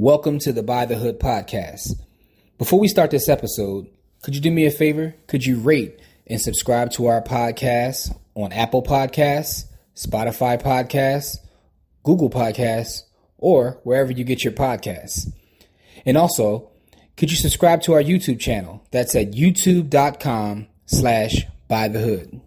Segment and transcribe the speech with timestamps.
[0.00, 1.92] Welcome to the Buy the Hood podcast.
[2.56, 3.86] Before we start this episode,
[4.22, 5.14] could you do me a favor?
[5.26, 11.36] Could you rate and subscribe to our podcast on Apple Podcasts, Spotify Podcasts,
[12.02, 13.02] Google Podcasts,
[13.36, 15.30] or wherever you get your podcasts?
[16.06, 16.70] And also,
[17.18, 18.82] could you subscribe to our YouTube channel?
[18.92, 22.40] That's at youtube.com slash buy the hood.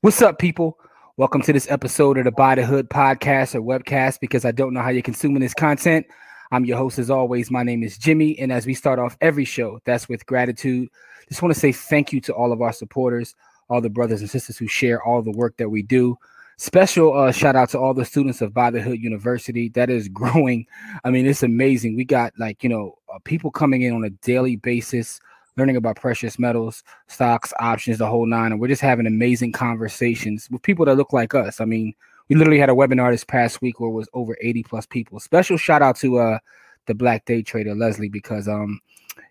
[0.00, 0.78] What's up, people?
[1.20, 4.72] Welcome to this episode of the Buy the Hood podcast or webcast because I don't
[4.72, 6.06] know how you're consuming this content.
[6.50, 7.50] I'm your host, as always.
[7.50, 8.38] My name is Jimmy.
[8.38, 10.88] And as we start off every show, that's with gratitude.
[11.28, 13.34] Just want to say thank you to all of our supporters,
[13.68, 16.16] all the brothers and sisters who share all the work that we do.
[16.56, 19.68] Special uh, shout out to all the students of Buy the Hood University.
[19.68, 20.64] That is growing.
[21.04, 21.96] I mean, it's amazing.
[21.96, 25.20] We got like, you know, uh, people coming in on a daily basis
[25.56, 28.52] learning about precious metals, stocks, options, the whole nine.
[28.52, 31.60] And we're just having amazing conversations with people that look like us.
[31.60, 31.94] I mean,
[32.28, 35.18] we literally had a webinar this past week where it was over 80 plus people.
[35.20, 36.38] Special shout out to uh
[36.86, 38.80] the black day trader Leslie because um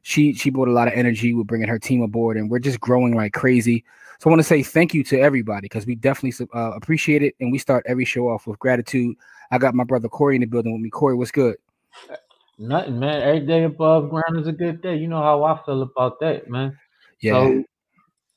[0.02, 2.80] she she brought a lot of energy with bringing her team aboard and we're just
[2.80, 3.84] growing like crazy.
[4.20, 7.36] So I want to say thank you to everybody because we definitely uh, appreciate it
[7.40, 9.16] and we start every show off with gratitude.
[9.52, 10.90] I got my brother Corey in the building with me.
[10.90, 11.56] Corey, what's good?
[12.62, 13.22] Nothing, man.
[13.22, 14.98] Every day above ground is a good day.
[14.98, 16.78] You know how I feel about that, man.
[17.22, 17.34] Yeah.
[17.34, 17.64] So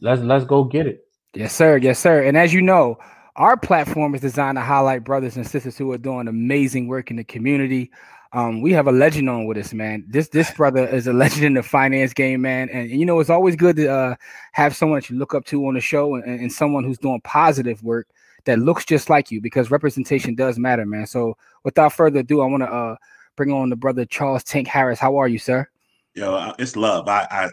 [0.00, 1.00] let's let's go get it.
[1.34, 1.76] Yes, sir.
[1.76, 2.22] Yes, sir.
[2.22, 2.98] And as you know,
[3.34, 7.16] our platform is designed to highlight brothers and sisters who are doing amazing work in
[7.16, 7.90] the community.
[8.32, 10.04] Um, we have a legend on with us, man.
[10.08, 12.68] This this brother is a legend in the finance game, man.
[12.68, 14.14] And, and you know, it's always good to uh,
[14.52, 17.20] have someone that you look up to on the show and, and someone who's doing
[17.22, 18.06] positive work
[18.44, 21.08] that looks just like you because representation does matter, man.
[21.08, 22.96] So without further ado, I want to uh,
[23.36, 24.98] bring on the brother Charles Tank Harris.
[24.98, 25.68] How are you, sir?
[26.14, 27.08] Yo, uh, it's love.
[27.08, 27.50] I, I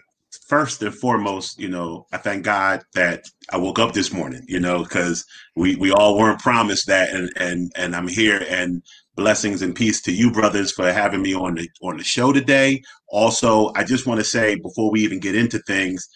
[0.48, 4.60] first and foremost, you know, I thank God that I woke up this morning, you
[4.60, 8.84] know, because we we all weren't promised that, and and and I'm here, and
[9.16, 12.82] blessings and peace to you, brothers, for having me on the on the show today.
[13.10, 16.08] Also, I just want to say before we even get into things,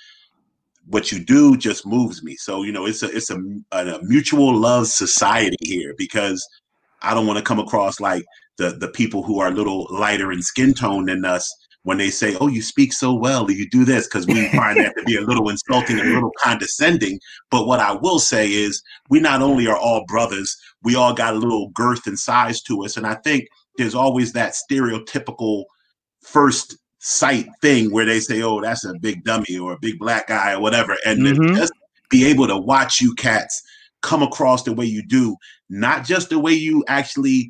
[0.87, 2.35] what you do just moves me.
[2.35, 3.37] So you know, it's a it's a,
[3.71, 6.45] a mutual love society here because
[7.01, 8.23] I don't want to come across like
[8.57, 11.51] the the people who are a little lighter in skin tone than us
[11.83, 14.79] when they say, "Oh, you speak so well," or you do this, because we find
[14.79, 17.19] that to be a little insulting and a little condescending.
[17.51, 21.33] But what I will say is, we not only are all brothers, we all got
[21.33, 23.47] a little girth and size to us, and I think
[23.77, 25.65] there's always that stereotypical
[26.21, 30.27] first sight thing where they say, "Oh, that's a big dummy or a big black
[30.27, 31.55] guy or whatever," and mm-hmm.
[31.55, 31.73] just
[32.09, 33.61] be able to watch you cats
[34.01, 35.35] come across the way you do,
[35.69, 37.49] not just the way you actually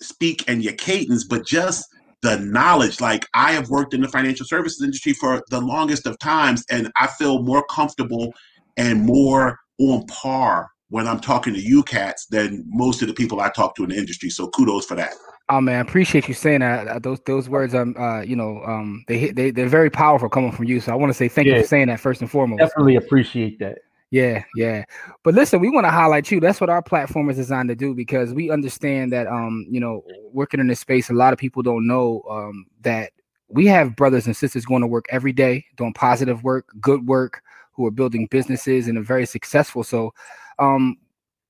[0.00, 1.84] speak and your cadence, but just
[2.22, 3.00] the knowledge.
[3.00, 6.90] Like I have worked in the financial services industry for the longest of times, and
[6.96, 8.32] I feel more comfortable
[8.76, 13.40] and more on par when I'm talking to you cats than most of the people
[13.40, 14.30] I talk to in the industry.
[14.30, 15.12] So kudos for that.
[15.50, 16.88] Oh man, I appreciate you saying that.
[16.88, 20.52] Uh, those those words, um, uh, you know, um, they they they're very powerful coming
[20.52, 20.80] from you.
[20.80, 22.60] So I want to say thank yeah, you for saying that first and foremost.
[22.60, 23.78] Definitely appreciate that.
[24.10, 24.84] Yeah, yeah.
[25.22, 26.40] But listen, we want to highlight you.
[26.40, 30.02] That's what our platform is designed to do because we understand that um, you know,
[30.32, 33.12] working in this space, a lot of people don't know um that
[33.48, 37.42] we have brothers and sisters going to work every day, doing positive work, good work,
[37.72, 39.84] who are building businesses and are very successful.
[39.84, 40.12] So
[40.58, 40.96] um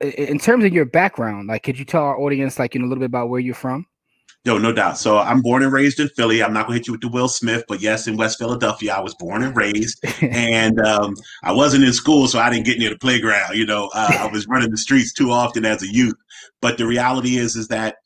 [0.01, 2.89] in terms of your background, like could you tell our audience like you know a
[2.89, 3.87] little bit about where you're from?
[4.44, 4.99] No, no doubt.
[4.99, 6.43] So I'm born and raised in Philly.
[6.43, 8.94] I'm not going to hit you with the Will Smith, but yes, in West Philadelphia,
[8.94, 10.03] I was born and raised.
[10.22, 13.56] and um, I wasn't in school, so I didn't get near the playground.
[13.56, 16.15] You know, uh, I was running the streets too often as a youth.
[16.62, 17.97] But the reality is, is that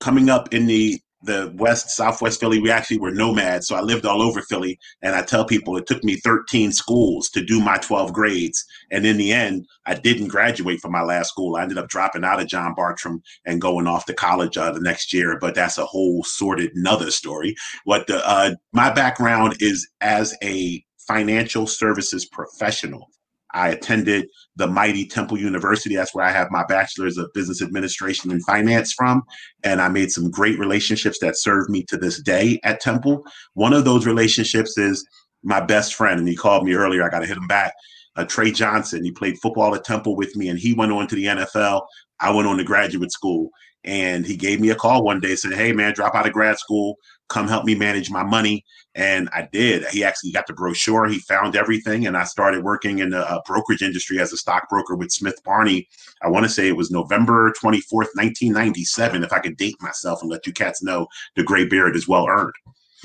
[0.00, 4.04] coming up in the the west southwest philly we actually were nomads so i lived
[4.04, 7.76] all over philly and i tell people it took me 13 schools to do my
[7.78, 11.56] 12 grades and in the end i didn't graduate from my last school.
[11.56, 14.80] I ended up dropping out of john bartram and going off to college uh, the
[14.80, 17.54] next year but that's a whole sordid another story.
[17.84, 23.08] What the uh, my background is as a financial services professional
[23.54, 25.96] I attended the mighty Temple University.
[25.96, 29.22] That's where I have my bachelor's of business administration and finance from.
[29.62, 33.24] And I made some great relationships that serve me to this day at Temple.
[33.54, 35.06] One of those relationships is
[35.42, 37.04] my best friend, and he called me earlier.
[37.04, 37.74] I got to hit him back.
[38.16, 39.04] Uh, Trey Johnson.
[39.04, 41.82] He played football at Temple with me, and he went on to the NFL.
[42.20, 43.50] I went on to graduate school,
[43.84, 46.58] and he gave me a call one day, said, "Hey, man, drop out of grad
[46.58, 46.98] school,
[47.32, 48.64] come help me manage my money."
[48.94, 49.86] And I did.
[49.86, 51.06] He actually got the brochure.
[51.06, 54.94] He found everything, and I started working in the uh, brokerage industry as a stockbroker
[54.94, 55.88] with Smith Barney.
[56.22, 59.24] I want to say it was November twenty fourth, nineteen ninety seven.
[59.24, 61.06] If I could date myself and let you cats know,
[61.36, 62.54] the gray beard is well earned.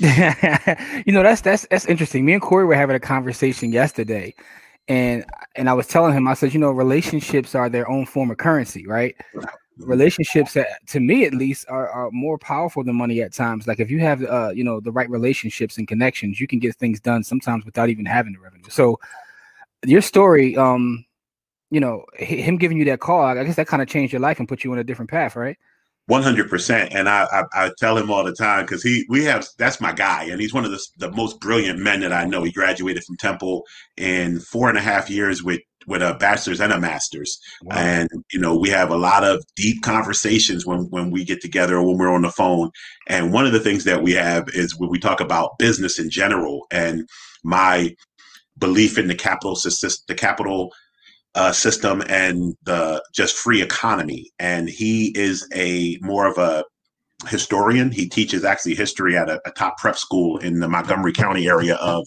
[0.00, 2.24] you know that's that's that's interesting.
[2.24, 4.32] Me and Corey were having a conversation yesterday,
[4.86, 5.24] and
[5.56, 8.36] and I was telling him, I said, you know, relationships are their own form of
[8.38, 9.16] currency, right?
[9.78, 13.66] Relationships that, to me at least are, are more powerful than money at times.
[13.66, 16.76] Like if you have uh you know the right relationships and connections you can get
[16.76, 18.68] things done sometimes without even having the revenue.
[18.68, 18.98] So
[19.84, 21.04] your story um
[21.70, 24.38] you know him giving you that call i guess that kind of changed your life
[24.38, 25.56] and put you on a different path right
[26.08, 29.24] one hundred percent, and I, I, I tell him all the time because he we
[29.24, 32.24] have that's my guy, and he's one of the the most brilliant men that I
[32.24, 32.42] know.
[32.42, 33.64] He graduated from Temple
[33.98, 37.76] in four and a half years with with a bachelor's and a master's, wow.
[37.76, 41.76] and you know we have a lot of deep conversations when when we get together
[41.76, 42.70] or when we're on the phone.
[43.06, 46.08] And one of the things that we have is when we talk about business in
[46.08, 47.06] general and
[47.44, 47.94] my
[48.56, 50.72] belief in the capital system, the capital
[51.38, 54.30] uh, system and the just free economy.
[54.40, 56.64] And he is a more of a
[57.28, 57.92] historian.
[57.92, 61.76] He teaches actually history at a, a top prep school in the Montgomery County area
[61.76, 62.04] of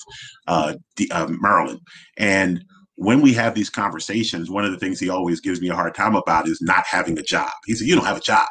[0.48, 1.80] uh, the, uh, Maryland.
[2.18, 5.76] And when we have these conversations, one of the things he always gives me a
[5.76, 7.52] hard time about is not having a job.
[7.66, 8.48] He said, "You don't have a job."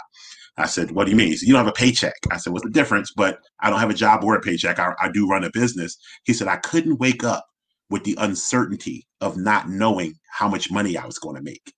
[0.56, 2.54] I said, "What do you mean?" He said, "You don't have a paycheck." I said,
[2.54, 4.78] "What's the difference?" But I don't have a job or a paycheck.
[4.78, 5.96] I, I do run a business.
[6.24, 7.44] He said, "I couldn't wake up
[7.90, 11.72] with the uncertainty of not knowing how much money I was going to make.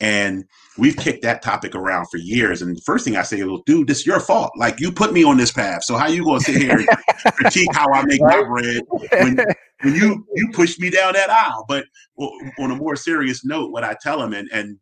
[0.00, 0.44] And
[0.76, 2.62] we've kicked that topic around for years.
[2.62, 4.52] And the first thing I say, well, dude, this is your fault.
[4.56, 5.84] Like you put me on this path.
[5.84, 6.88] So how you gonna sit here and
[7.36, 8.82] critique how I make my bread
[9.12, 9.36] when,
[9.82, 11.64] when you you push me down that aisle?
[11.68, 11.84] But
[12.18, 14.78] on a more serious note, what I tell them and and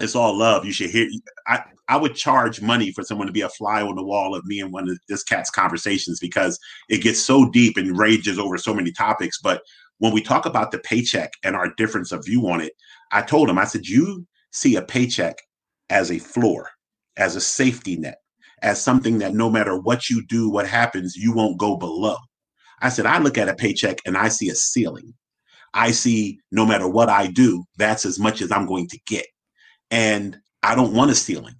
[0.00, 0.64] it's all love.
[0.64, 1.08] You should hear.
[1.46, 4.44] I I would charge money for someone to be a fly on the wall of
[4.46, 6.58] me and one of this cat's conversations because
[6.88, 9.38] it gets so deep and rages over so many topics.
[9.40, 9.62] But
[10.02, 12.72] when we talk about the paycheck and our difference of view on it,
[13.12, 15.36] I told him, I said, you see a paycheck
[15.90, 16.70] as a floor,
[17.16, 18.16] as a safety net,
[18.62, 22.16] as something that no matter what you do, what happens, you won't go below.
[22.80, 25.14] I said, I look at a paycheck and I see a ceiling.
[25.72, 29.26] I see no matter what I do, that's as much as I'm going to get.
[29.92, 31.54] And I don't want a ceiling.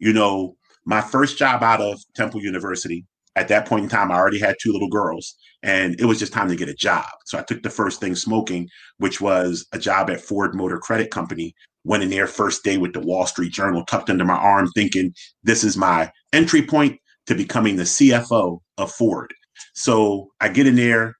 [0.00, 3.06] You know, my first job out of Temple University,
[3.36, 6.32] at that point in time, I already had two little girls and it was just
[6.32, 7.06] time to get a job.
[7.26, 8.68] So I took the first thing smoking,
[8.98, 11.54] which was a job at Ford Motor Credit Company.
[11.84, 15.14] Went in there first day with the Wall Street Journal tucked under my arm, thinking
[15.44, 19.32] this is my entry point to becoming the CFO of Ford.
[19.74, 21.14] So I get in there.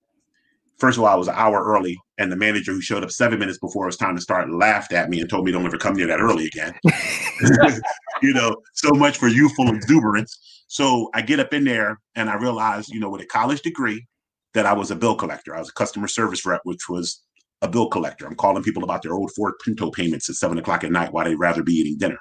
[0.79, 3.39] First of all, I was an hour early, and the manager who showed up seven
[3.39, 5.79] minutes before it was time to start laughed at me and told me don't ever
[5.79, 6.75] come near that early again.
[8.23, 10.56] you know, so much for youthful exuberance.
[10.69, 14.07] So I get up in there and I realize, you know, with a college degree,
[14.55, 15.55] that I was a bill collector.
[15.55, 17.23] I was a customer service rep, which was
[17.63, 18.27] a bill collector.
[18.27, 21.27] I'm calling people about their old Ford Pinto payments at seven o'clock at night while
[21.27, 22.19] they'd rather be eating dinner.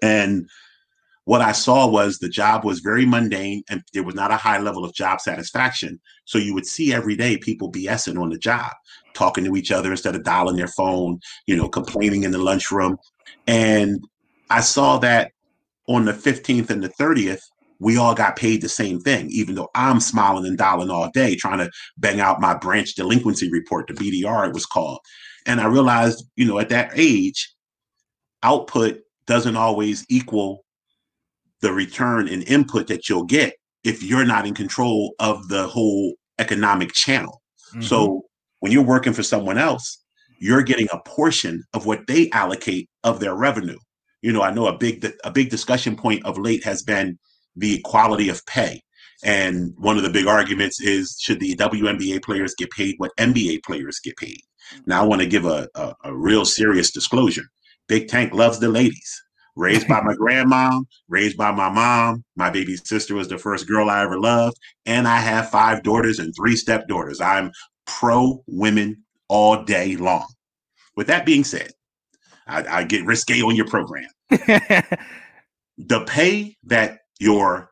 [0.00, 0.48] And
[1.24, 4.58] what I saw was the job was very mundane and there was not a high
[4.58, 6.00] level of job satisfaction.
[6.24, 8.70] So you would see every day people BSing on the job,
[9.12, 12.96] talking to each other instead of dialing their phone, you know, complaining in the lunchroom.
[13.48, 14.04] And
[14.50, 15.32] I saw that
[15.88, 17.42] on the 15th and the 30th,
[17.78, 21.36] we all got paid the same thing, even though I'm smiling and dialing all day
[21.36, 25.00] trying to bang out my branch delinquency report, the BDR it was called.
[25.44, 27.54] And I realized, you know, at that age,
[28.42, 30.64] output doesn't always equal
[31.60, 36.14] the return and input that you'll get if you're not in control of the whole
[36.38, 37.42] economic channel.
[37.70, 37.82] Mm-hmm.
[37.82, 38.22] So
[38.60, 40.02] when you're working for someone else,
[40.38, 43.78] you're getting a portion of what they allocate of their revenue.
[44.22, 47.18] You know, I know a big a big discussion point of late has been
[47.56, 48.82] the equality of pay.
[49.24, 53.64] And one of the big arguments is should the WNBA players get paid what NBA
[53.64, 54.40] players get paid?
[54.74, 54.82] Mm-hmm.
[54.86, 57.44] Now, I want to give a, a, a real serious disclosure.
[57.88, 59.22] Big Tank loves the ladies.
[59.54, 62.24] Raised by my grandma, raised by my mom.
[62.36, 64.58] My baby sister was the first girl I ever loved.
[64.84, 67.20] And I have five daughters and three stepdaughters.
[67.20, 67.52] I'm
[67.86, 70.26] pro women all day long.
[70.94, 71.70] With that being said,
[72.46, 74.08] I, I get risque on your program.
[74.30, 77.70] the pay that your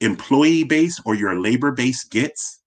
[0.00, 2.60] employee base or your labor base gets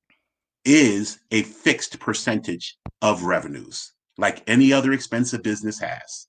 [0.65, 6.27] is a fixed percentage of revenues, like any other expensive business has.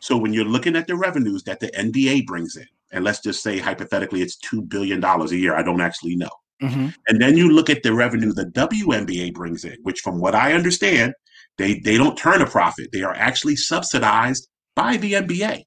[0.00, 3.42] So when you're looking at the revenues that the NBA brings in, and let's just
[3.42, 6.30] say hypothetically it's $2 billion a year, I don't actually know.
[6.62, 6.88] Mm-hmm.
[7.08, 10.52] And then you look at the revenue the WNBA brings in, which from what I
[10.52, 11.14] understand,
[11.58, 12.90] they, they don't turn a profit.
[12.92, 15.64] They are actually subsidized by the NBA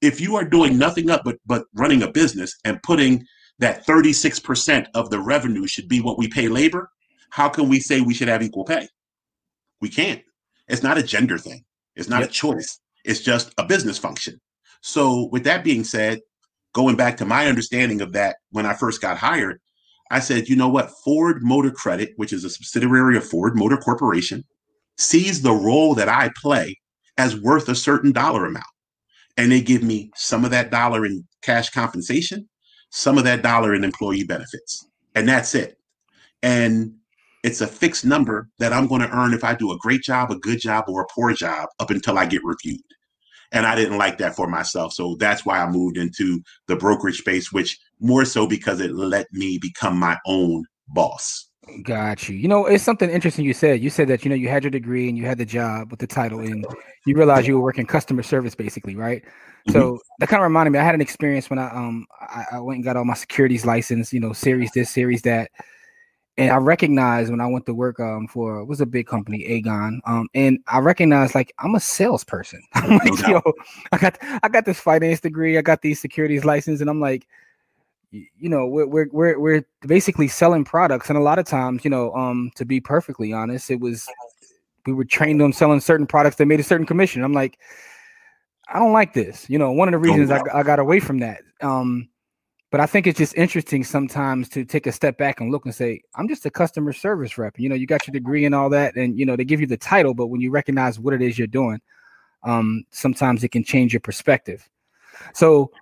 [0.00, 3.24] if you are doing nothing up but but running a business and putting
[3.58, 6.90] that 36% of the revenue should be what we pay labor,
[7.28, 8.88] how can we say we should have equal pay?
[9.80, 10.22] We can't.
[10.66, 11.64] It's not a gender thing.
[11.94, 12.30] It's not yep.
[12.30, 12.80] a choice.
[13.04, 14.40] It's just a business function.
[14.80, 16.20] So with that being said,
[16.72, 19.60] going back to my understanding of that when I first got hired,
[20.10, 20.90] I said, you know what?
[21.04, 24.44] Ford Motor Credit, which is a subsidiary of Ford Motor Corporation,
[24.96, 26.76] sees the role that I play
[27.16, 28.64] as worth a certain dollar amount.
[29.36, 32.48] And they give me some of that dollar in cash compensation,
[32.90, 35.76] some of that dollar in employee benefits, and that's it.
[36.42, 36.94] And
[37.42, 40.30] it's a fixed number that I'm going to earn if I do a great job,
[40.30, 42.80] a good job, or a poor job up until I get reviewed.
[43.52, 44.92] And I didn't like that for myself.
[44.92, 49.26] So that's why I moved into the brokerage space, which more so because it let
[49.32, 51.49] me become my own boss.
[51.82, 52.36] Got you.
[52.36, 53.82] You know, it's something interesting you said.
[53.82, 56.00] You said that, you know, you had your degree and you had the job with
[56.00, 56.66] the title and
[57.04, 59.22] you realized you were working customer service basically, right?
[59.22, 59.72] Mm-hmm.
[59.72, 62.60] So that kind of reminded me, I had an experience when I um I, I
[62.60, 65.50] went and got all my securities license, you know, series this, series that
[66.38, 69.98] and I recognized when I went to work um for was a big company, Aegon.
[70.06, 72.62] Um, and I recognized like I'm a salesperson.
[72.72, 73.42] I'm like, yo,
[73.92, 77.26] I got I got this finance degree, I got these securities license, and I'm like,
[78.10, 81.90] you know, we're we're we're we're basically selling products, and a lot of times, you
[81.90, 84.08] know, um, to be perfectly honest, it was
[84.86, 87.22] we were trained on selling certain products that made a certain commission.
[87.22, 87.58] I'm like,
[88.68, 89.48] I don't like this.
[89.48, 91.42] You know, one of the reasons I, I got away from that.
[91.60, 92.08] Um,
[92.70, 95.74] but I think it's just interesting sometimes to take a step back and look and
[95.74, 97.58] say, I'm just a customer service rep.
[97.58, 99.66] You know, you got your degree and all that, and you know, they give you
[99.66, 101.80] the title, but when you recognize what it is you're doing,
[102.44, 104.68] um, sometimes it can change your perspective.
[105.34, 105.72] So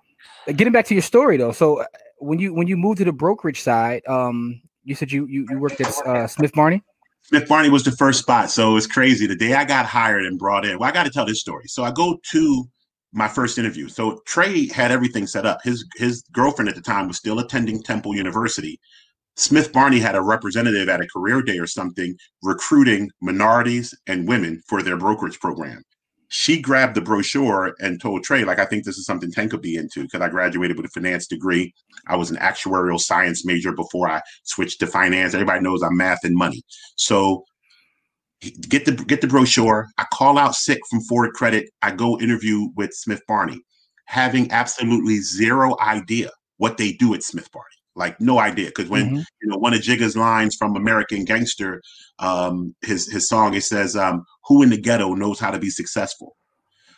[0.47, 1.85] getting back to your story though, so uh,
[2.19, 5.59] when you when you moved to the brokerage side, um, you said you you, you
[5.59, 6.83] worked at uh, Smith Barney.
[7.23, 9.27] Smith Barney was the first spot, so it's crazy.
[9.27, 11.65] The day I got hired and brought in, well, I got to tell this story.
[11.67, 12.65] So I go to
[13.11, 13.87] my first interview.
[13.87, 15.59] So Trey had everything set up.
[15.63, 18.79] His his girlfriend at the time was still attending Temple University.
[19.35, 24.61] Smith Barney had a representative at a career day or something recruiting minorities and women
[24.67, 25.81] for their brokerage program.
[26.29, 29.61] She grabbed the brochure and told Trey, like, I think this is something Tank could
[29.61, 31.73] be into because I graduated with a finance degree.
[32.07, 35.33] I was an actuarial science major before I switched to finance.
[35.33, 36.61] Everybody knows I'm math and money.
[36.95, 37.43] So
[38.69, 39.87] get the get the brochure.
[39.97, 41.67] I call out sick from Ford Credit.
[41.81, 43.59] I go interview with Smith Barney,
[44.05, 47.65] having absolutely zero idea what they do at Smith Barney.
[47.99, 49.17] Like no idea, because when mm-hmm.
[49.17, 51.81] you know one of Jigga's lines from American Gangster,
[52.19, 55.69] um, his his song, it says, um, "Who in the ghetto knows how to be
[55.69, 56.35] successful?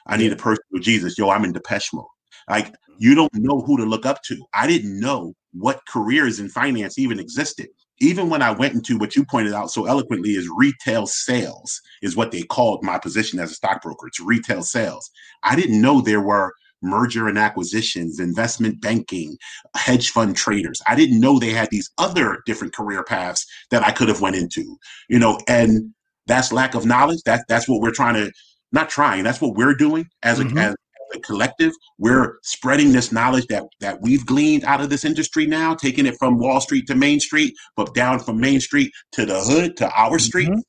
[0.08, 1.18] I need a person with Jesus.
[1.18, 2.06] Yo, I'm in Depeche Mode.
[2.50, 4.46] Like you don't know who to look up to.
[4.54, 7.68] I didn't know what careers in finance even existed
[8.02, 12.18] even when I went into what you pointed out so eloquently is retail sales, is
[12.18, 14.08] what they called my position as a stockbroker.
[14.08, 15.10] It's retail sales.
[15.44, 19.38] I didn't know there were merger and acquisitions, investment banking,
[19.76, 20.82] hedge fund traders.
[20.88, 24.36] I didn't know they had these other different career paths that I could have went
[24.36, 24.78] into.
[25.10, 25.94] You know, and
[26.28, 27.20] that's lack of knowledge.
[27.26, 28.32] That that's what we're trying to
[28.72, 29.24] not trying.
[29.24, 30.58] That's what we're doing as a mm-hmm.
[30.58, 30.76] as
[31.14, 35.76] a collective, we're spreading this knowledge that that we've gleaned out of this industry now,
[35.76, 39.42] taking it from Wall Street to Main Street, but down from Main Street to the
[39.42, 40.50] hood to our street.
[40.50, 40.60] Mm-hmm.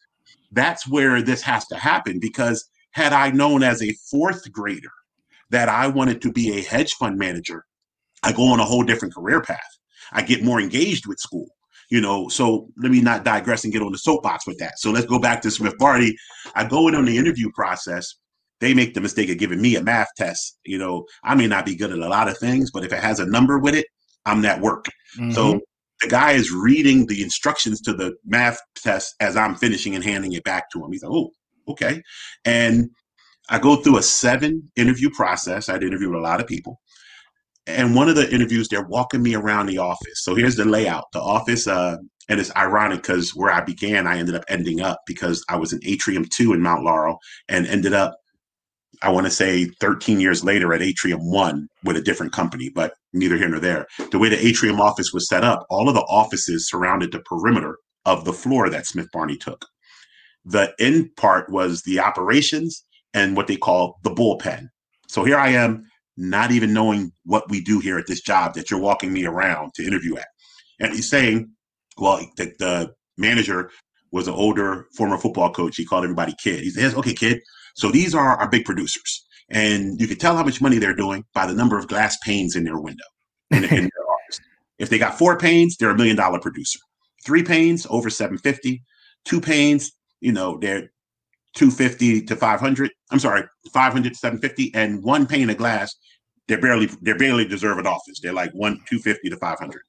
[0.53, 4.91] That's where this has to happen because had I known as a fourth grader
[5.53, 7.65] that I wanted to be a hedge fund manager,
[8.23, 9.61] I go on a whole different career path.
[10.13, 11.47] I get more engaged with school
[11.91, 14.93] you know so let me not digress and get on the soapbox with that so
[14.93, 16.15] let's go back to smith barney
[16.55, 18.15] i go in on the interview process
[18.63, 20.57] they make the mistake of giving me a math test.
[20.65, 23.03] You know, I may not be good at a lot of things, but if it
[23.03, 23.87] has a number with it,
[24.25, 24.85] I'm that work.
[25.19, 25.33] Mm-hmm.
[25.33, 25.61] So
[26.01, 30.33] the guy is reading the instructions to the math test as I'm finishing and handing
[30.33, 30.93] it back to him.
[30.93, 31.33] He's like, oh,
[31.67, 32.03] okay.
[32.45, 32.91] And
[33.53, 35.69] I go through a seven interview process.
[35.69, 36.81] I'd interviewed a lot of people.
[37.67, 40.25] And one of the interviews, they're walking me around the office.
[40.25, 41.05] So here's the layout.
[41.13, 41.99] The office, uh,
[42.31, 45.75] and it's ironic because where I began, I ended up ending up because I was
[45.75, 47.19] in Atrium 2 in Mount Laurel
[47.49, 48.17] and ended up
[49.03, 52.95] I want to say 13 years later at Atrium One with a different company, but
[53.13, 53.87] neither here nor there.
[54.13, 57.79] The way the Atrium office was set up, all of the offices surrounded the perimeter
[58.05, 59.67] of the floor that Smith Barney took.
[60.45, 64.69] The end part was the operations and what they call the bullpen.
[65.09, 65.85] So here I am,
[66.17, 69.75] not even knowing what we do here at this job that you're walking me around
[69.75, 70.29] to interview at.
[70.81, 71.51] And he's saying,
[71.99, 73.71] well, the, the manager
[74.11, 75.77] was an older former football coach.
[75.77, 76.63] He called everybody kid.
[76.63, 77.41] He says, okay, kid,
[77.75, 79.25] so these are our big producers.
[79.49, 82.57] And you can tell how much money they're doing by the number of glass panes
[82.57, 83.05] in their window,
[83.51, 84.41] in, in their office.
[84.79, 86.79] If they got four panes, they're a million dollar producer.
[87.25, 88.83] Three panes, over 750.
[89.25, 90.91] Two panes, you know, they're
[91.55, 92.91] 250 to 500.
[93.11, 94.75] I'm sorry, 500 to 750.
[94.75, 95.95] And one pane of glass,
[96.49, 98.21] they're barely, they're barely deserve an office.
[98.21, 99.83] They're like one, 250 to 500.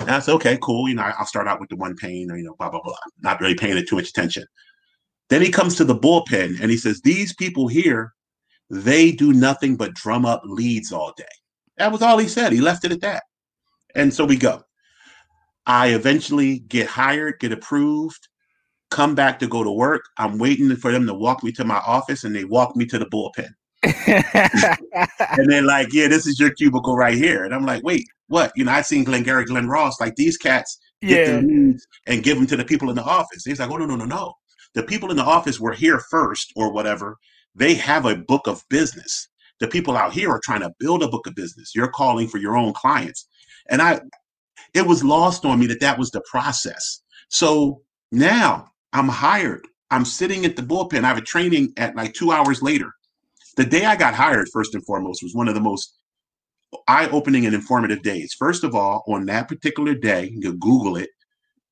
[0.00, 0.88] And I said, okay, cool.
[0.88, 2.96] You know, I'll start out with the one pane or, you know, blah, blah, blah.
[3.20, 4.44] Not really paying it too much attention.
[5.28, 8.14] Then he comes to the bullpen and he says, These people here,
[8.68, 11.24] they do nothing but drum up leads all day.
[11.76, 12.52] That was all he said.
[12.52, 13.22] He left it at that.
[13.94, 14.62] And so we go.
[15.66, 18.28] I eventually get hired, get approved,
[18.90, 20.02] come back to go to work.
[20.18, 22.98] I'm waiting for them to walk me to my office and they walk me to
[22.98, 23.50] the bullpen.
[25.38, 27.44] and they're like, yeah, this is your cubicle right here.
[27.44, 28.52] And I'm like, wait, what?
[28.56, 31.36] You know, I've seen Glengarry Glen Ross, like these cats get yeah.
[31.36, 33.44] the leads and give them to the people in the office.
[33.44, 34.34] He's like, oh, no, no, no, no.
[34.74, 37.16] The people in the office were here first or whatever.
[37.54, 39.28] They have a book of business.
[39.60, 41.72] The people out here are trying to build a book of business.
[41.74, 43.26] You're calling for your own clients.
[43.68, 44.00] And I,
[44.74, 47.02] it was lost on me that that was the process.
[47.28, 47.82] So
[48.12, 49.66] now I'm hired.
[49.90, 51.04] I'm sitting at the bullpen.
[51.04, 52.92] I have a training at like two hours later.
[53.56, 55.98] The day I got hired, first and foremost, was one of the most
[56.86, 58.34] eye-opening and informative days.
[58.38, 61.10] First of all, on that particular day, you Google it,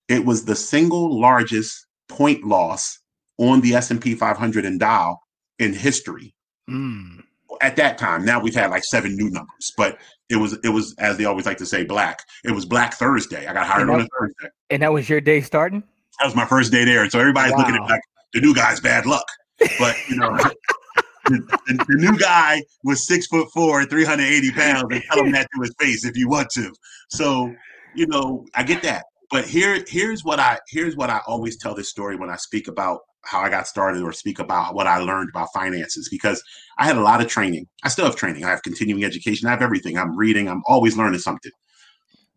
[0.09, 2.99] it was the single largest point loss
[3.39, 5.19] on the S&P 500 and Dow
[5.59, 6.35] in history.
[6.69, 7.23] Mm.
[7.61, 9.99] At that time, now we've had like seven new numbers, but
[10.29, 12.21] it was it was as they always like to say, black.
[12.45, 13.47] It was Black Thursday.
[13.47, 15.83] I got hired on a Thursday, and that was your day starting.
[16.19, 17.59] That was my first day there, so everybody's wow.
[17.59, 18.01] looking at like
[18.33, 19.27] the new guy's bad luck.
[19.79, 20.37] But you know,
[21.27, 25.49] the, the, the, new guy was six foot four, 380 pounds, and tell him that
[25.55, 26.73] to his face if you want to.
[27.11, 27.55] So,
[27.95, 29.05] you know, I get that.
[29.31, 32.69] But here, here's what I here's what I always tell this story when I speak
[32.69, 36.43] about how I got started or speak about what I learned about finances because
[36.79, 37.67] I had a lot of training.
[37.85, 38.45] I still have training.
[38.45, 39.47] I have continuing education.
[39.49, 39.99] I have everything.
[39.99, 40.49] I'm reading.
[40.49, 41.53] I'm always learning something.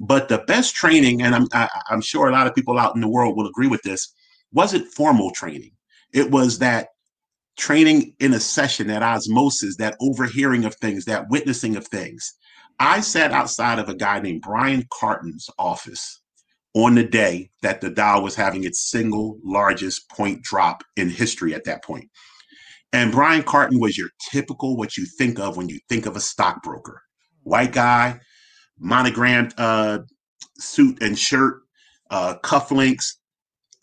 [0.03, 2.95] But the best training, and I'm I, i am sure a lot of people out
[2.95, 4.11] in the world will agree with this,
[4.51, 5.73] wasn't formal training.
[6.11, 6.87] It was that
[7.55, 12.33] training in a session, that osmosis, that overhearing of things, that witnessing of things.
[12.79, 16.19] I sat outside of a guy named Brian Carton's office
[16.73, 21.53] on the day that the Dow was having its single largest point drop in history
[21.53, 22.09] at that point.
[22.91, 26.19] And Brian Carton was your typical what you think of when you think of a
[26.19, 27.03] stockbroker.
[27.43, 28.19] White guy,
[28.81, 29.99] monogrammed uh,
[30.57, 31.61] suit and shirt,
[32.09, 33.13] uh, cufflinks,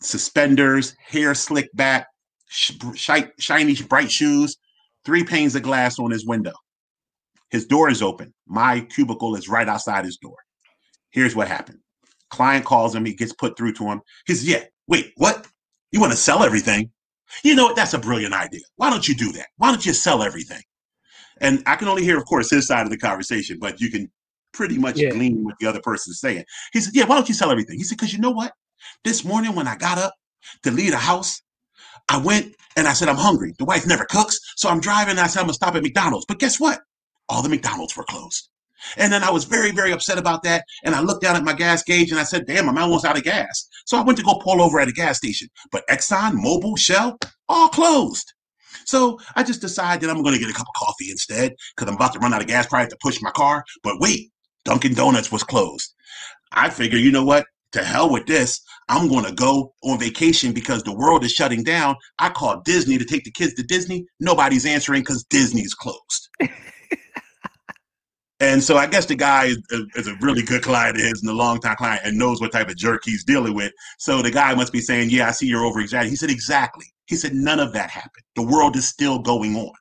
[0.01, 2.07] suspenders, hair slicked back,
[2.47, 4.57] sh- shiny, bright shoes,
[5.05, 6.53] three panes of glass on his window.
[7.49, 8.33] His door is open.
[8.45, 10.35] My cubicle is right outside his door.
[11.11, 11.79] Here's what happened.
[12.29, 13.05] Client calls him.
[13.05, 14.01] He gets put through to him.
[14.27, 15.47] He says, Yeah, wait, what?
[15.91, 16.91] You want to sell everything?
[17.43, 17.75] You know what?
[17.75, 18.61] That's a brilliant idea.
[18.75, 19.47] Why don't you do that?
[19.57, 20.61] Why don't you sell everything?
[21.41, 24.11] And I can only hear, of course, his side of the conversation, but you can
[24.53, 25.09] pretty much yeah.
[25.09, 26.43] glean what the other person is saying.
[26.73, 27.77] He said, Yeah, why don't you sell everything?
[27.77, 28.53] He said, Because you know what?
[29.03, 30.13] This morning when I got up
[30.63, 31.41] to leave the house,
[32.09, 33.53] I went and I said, I'm hungry.
[33.57, 34.39] The wife never cooks.
[34.55, 36.25] So I'm driving and I said, I'm going to stop at McDonald's.
[36.25, 36.79] But guess what?
[37.27, 38.49] All the McDonald's were closed.
[38.97, 40.63] And then I was very, very upset about that.
[40.83, 43.17] And I looked down at my gas gauge and I said, damn, I'm almost out
[43.17, 43.67] of gas.
[43.85, 45.49] So I went to go pull over at a gas station.
[45.71, 48.33] But Exxon, Mobil, Shell, all closed.
[48.85, 51.89] So I just decided that I'm going to get a cup of coffee instead because
[51.89, 52.67] I'm about to run out of gas.
[52.67, 53.63] Probably have to push my car.
[53.83, 54.31] But wait,
[54.65, 55.93] Dunkin' Donuts was closed.
[56.51, 57.45] I figure, you know what?
[57.73, 58.61] To hell with this.
[58.87, 61.95] I'm going to go on vacation because the world is shutting down.
[62.17, 64.05] I called Disney to take the kids to Disney.
[64.19, 66.29] Nobody's answering because Disney's closed.
[68.41, 69.61] And so I guess the guy is,
[69.95, 72.53] is, a really good client of his and a long time client and knows what
[72.53, 73.73] type of jerk he's dealing with.
[73.97, 76.11] So the guy must be saying, Yeah, I see you're over exaggerating.
[76.11, 76.85] He said, Exactly.
[77.07, 78.23] He said, None of that happened.
[78.35, 79.73] The world is still going on.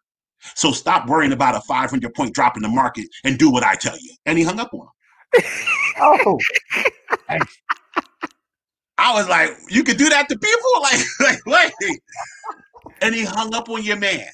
[0.55, 3.74] So stop worrying about a 500 point drop in the market and do what I
[3.74, 4.14] tell you.
[4.27, 5.42] And he hung up on him.
[6.01, 6.38] oh.
[8.98, 10.59] I was like, You could do that to people?
[10.81, 11.98] Like, like, wait.
[13.03, 14.27] And he hung up on your man.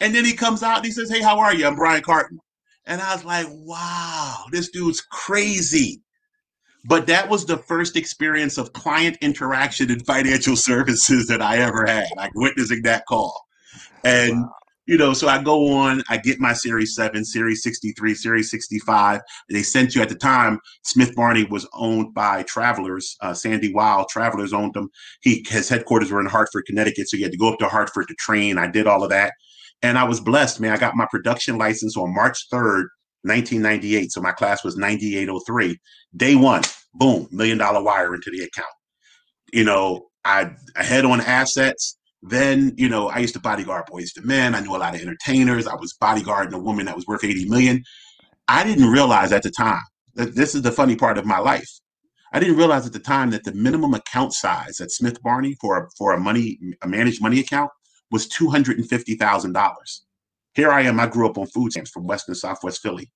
[0.00, 1.66] And then he comes out and he says, Hey, how are you?
[1.66, 2.38] I'm Brian Carton.
[2.86, 6.02] And I was like, wow, this dude's crazy.
[6.84, 11.84] But that was the first experience of client interaction in financial services that I ever
[11.84, 13.46] had, like witnessing that call.
[14.04, 14.52] And, wow.
[14.86, 19.20] You know, so I go on, I get my Series 7, Series 63, Series 65.
[19.50, 23.16] They sent you at the time, Smith Barney was owned by Travelers.
[23.20, 24.88] Uh, Sandy Weill, Travelers owned them.
[25.22, 27.08] He His headquarters were in Hartford, Connecticut.
[27.08, 28.58] So you had to go up to Hartford to train.
[28.58, 29.32] I did all of that.
[29.82, 30.72] And I was blessed, man.
[30.72, 32.86] I got my production license on March 3rd,
[33.22, 34.12] 1998.
[34.12, 35.78] So my class was 9803.
[36.16, 36.62] Day one,
[36.94, 38.68] boom, million dollar wire into the account.
[39.52, 41.98] You know, I, I head on assets.
[42.28, 44.54] Then, you know, I used to bodyguard Boyz II Men.
[44.54, 45.66] I knew a lot of entertainers.
[45.66, 47.84] I was bodyguarding a woman that was worth 80 million.
[48.48, 49.82] I didn't realize at the time
[50.14, 51.68] that this is the funny part of my life.
[52.32, 55.78] I didn't realize at the time that the minimum account size at Smith Barney for
[55.78, 57.70] a, for a money a managed money account
[58.10, 59.74] was $250,000.
[60.54, 63.10] Here I am, I grew up on food stamps from West and Southwest Philly.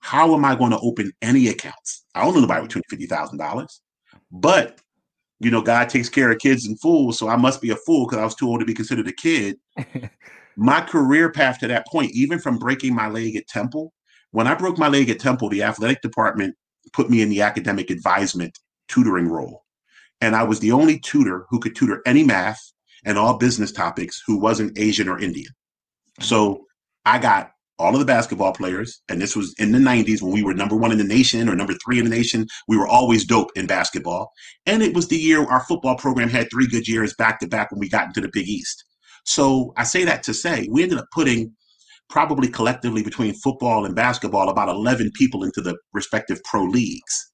[0.00, 2.04] How am I going to open any accounts?
[2.14, 3.66] I don't know nobody with $250,000.
[4.30, 4.80] But,
[5.40, 8.06] you know, God takes care of kids and fools, so I must be a fool
[8.06, 9.56] because I was too old to be considered a kid.
[10.56, 13.92] my career path to that point, even from breaking my leg at Temple,
[14.32, 16.56] when I broke my leg at Temple, the athletic department
[16.92, 19.64] put me in the academic advisement tutoring role.
[20.20, 22.60] And I was the only tutor who could tutor any math,
[23.04, 25.52] and all business topics who wasn't Asian or Indian.
[26.20, 26.62] So mm-hmm.
[27.06, 30.42] I got all of the basketball players, and this was in the 90s when we
[30.42, 32.46] were number one in the nation or number three in the nation.
[32.66, 34.32] We were always dope in basketball.
[34.66, 37.70] And it was the year our football program had three good years back to back
[37.70, 38.84] when we got into the Big East.
[39.24, 41.54] So I say that to say we ended up putting
[42.08, 47.30] probably collectively between football and basketball about 11 people into the respective pro leagues.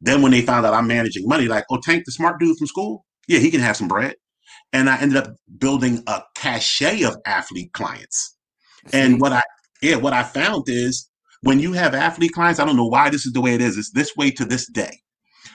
[0.00, 2.66] Then when they found out I'm managing money, like, oh, Tank, the smart dude from
[2.66, 4.14] school, yeah, he can have some bread.
[4.72, 8.36] And I ended up building a cachet of athlete clients.
[8.92, 9.42] And what I
[9.82, 11.08] yeah, what I found is
[11.42, 13.78] when you have athlete clients, I don't know why this is the way it is.
[13.78, 15.00] It's this way to this day.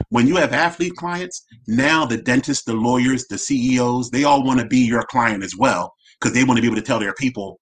[0.09, 4.59] When you have athlete clients, now the dentists, the lawyers, the CEOs, they all want
[4.59, 7.13] to be your client as well because they want to be able to tell their
[7.13, 7.59] people,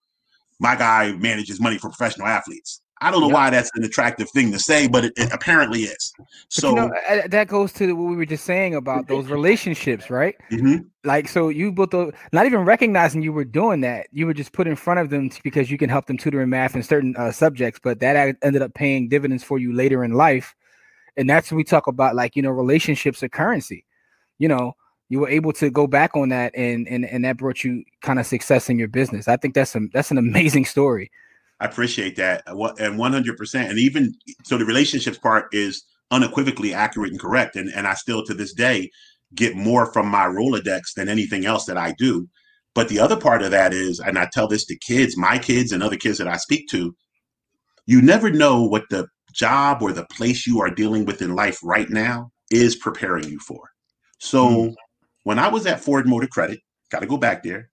[0.58, 2.80] my guy manages money for professional athletes.
[3.00, 3.34] I don't know yep.
[3.34, 6.12] why that's an attractive thing to say, but it, it apparently is.
[6.48, 6.92] So you know,
[7.28, 10.36] that goes to what we were just saying about those relationships, right?
[10.50, 10.76] Mm-hmm.
[11.02, 11.92] Like, so you both,
[12.32, 15.30] not even recognizing you were doing that, you were just put in front of them
[15.42, 18.62] because you can help them tutor in math and certain uh, subjects, but that ended
[18.62, 20.54] up paying dividends for you later in life.
[21.16, 23.84] And that's when we talk about like you know relationships are currency.
[24.38, 24.74] You know,
[25.08, 28.18] you were able to go back on that, and and and that brought you kind
[28.18, 29.28] of success in your business.
[29.28, 31.10] I think that's a that's an amazing story.
[31.60, 32.42] I appreciate that.
[32.46, 33.70] Uh, and 100%.
[33.70, 34.12] And even
[34.44, 37.56] so, the relationships part is unequivocally accurate and correct.
[37.56, 38.90] And, and I still to this day
[39.34, 42.28] get more from my Rolodex than anything else that I do.
[42.74, 45.72] But the other part of that is, and I tell this to kids, my kids
[45.72, 46.94] and other kids that I speak to,
[47.86, 51.58] you never know what the job or the place you are dealing with in life
[51.62, 53.60] right now is preparing you for.
[54.18, 54.72] So mm-hmm.
[55.24, 57.70] when I was at Ford Motor Credit, got to go back there,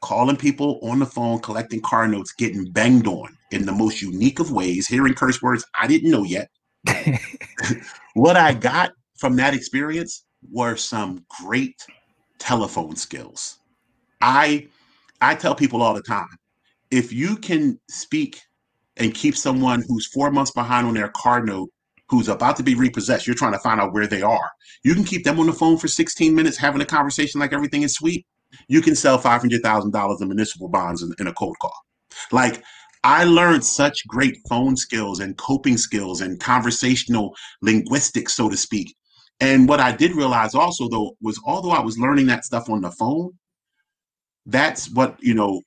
[0.00, 4.38] calling people on the phone, collecting car notes, getting banged on in the most unique
[4.38, 6.50] of ways, hearing curse words I didn't know yet.
[8.14, 11.84] what I got from that experience were some great
[12.38, 13.58] telephone skills.
[14.20, 14.68] I
[15.20, 16.26] I tell people all the time,
[16.90, 18.40] if you can speak
[18.96, 21.70] and keep someone who's 4 months behind on their car note
[22.08, 24.50] who's about to be repossessed, you're trying to find out where they are.
[24.82, 27.82] You can keep them on the phone for 16 minutes having a conversation like everything
[27.82, 28.26] is sweet
[28.68, 31.76] you can sell five hundred thousand dollars in municipal bonds in, in a cold call.
[32.32, 32.62] Like
[33.02, 38.94] I learned such great phone skills and coping skills and conversational linguistics, so to speak.
[39.40, 42.82] And what I did realize also, though, was although I was learning that stuff on
[42.82, 43.30] the phone,
[44.46, 45.62] that's what you know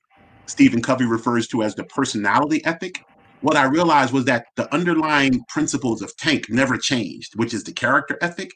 [0.46, 3.02] Stephen Covey refers to as the personality ethic.
[3.40, 7.72] What I realized was that the underlying principles of Tank never changed, which is the
[7.72, 8.50] character ethic.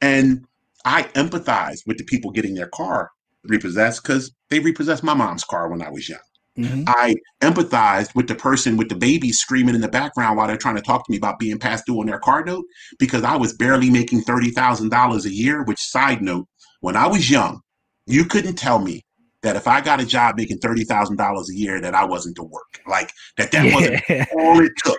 [0.00, 0.44] And
[0.84, 3.10] I empathize with the people getting their car
[3.44, 6.20] repossessed because they repossessed my mom's car when I was young.
[6.58, 6.84] Mm-hmm.
[6.86, 10.76] I empathized with the person with the baby screaming in the background while they're trying
[10.76, 12.64] to talk to me about being past due on their car note
[12.98, 15.64] because I was barely making $30,000 a year.
[15.64, 16.46] Which, side note,
[16.80, 17.60] when I was young,
[18.06, 19.04] you couldn't tell me
[19.42, 22.80] that if I got a job making $30,000 a year, that I wasn't to work.
[22.86, 23.74] Like, that that yeah.
[23.74, 24.98] wasn't all it took.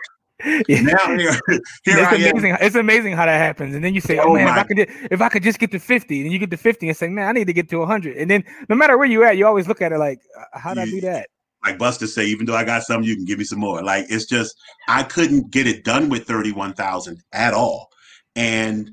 [0.67, 0.81] Yeah.
[0.81, 2.51] Now here, here it's amazing.
[2.51, 2.57] Am.
[2.61, 3.75] It's amazing how that happens.
[3.75, 4.79] And then you say, "Oh, oh man, if I could,
[5.11, 7.27] if I could just get to 50," and you get to 50 and say, "Man,
[7.27, 9.67] I need to get to 100." And then no matter where you're at, you always
[9.67, 10.83] look at it like, uh, "How did yeah.
[10.85, 11.29] I do that?"
[11.63, 13.81] Like Busta say, even though I got some, you can give me some more.
[13.81, 14.55] Like it's just
[14.87, 17.89] I couldn't get it done with 31,000 at all,
[18.35, 18.91] and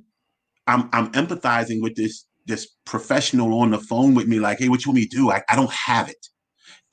[0.66, 4.84] I'm I'm empathizing with this this professional on the phone with me, like, "Hey, what
[4.84, 5.30] you want me to do?
[5.30, 6.28] I, I don't have it."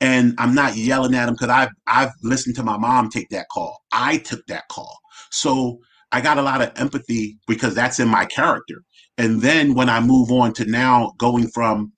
[0.00, 3.48] And I'm not yelling at him because I've I've listened to my mom take that
[3.50, 3.78] call.
[3.92, 4.98] I took that call.
[5.30, 5.78] So
[6.12, 8.82] I got a lot of empathy because that's in my character.
[9.18, 11.92] And then when I move on to now going from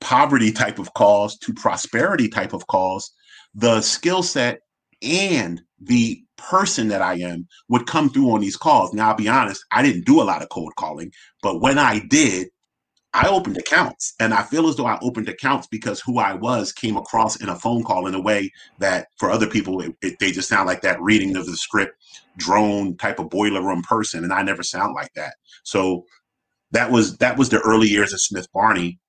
[0.00, 3.12] poverty type of calls to prosperity type of calls,
[3.54, 4.60] the skill set
[5.02, 8.92] and the person that I am would come through on these calls.
[8.92, 11.10] Now, I'll be honest, I didn't do a lot of cold calling,
[11.42, 12.48] but when I did,
[13.16, 16.70] I opened accounts and I feel as though I opened accounts because who I was
[16.70, 20.18] came across in a phone call in a way that for other people, it, it,
[20.20, 21.94] they just sound like that reading of the script,
[22.36, 24.22] drone type of boiler room person.
[24.22, 25.32] And I never sound like that.
[25.64, 26.04] So
[26.72, 29.00] that was, that was the early years of Smith Barney.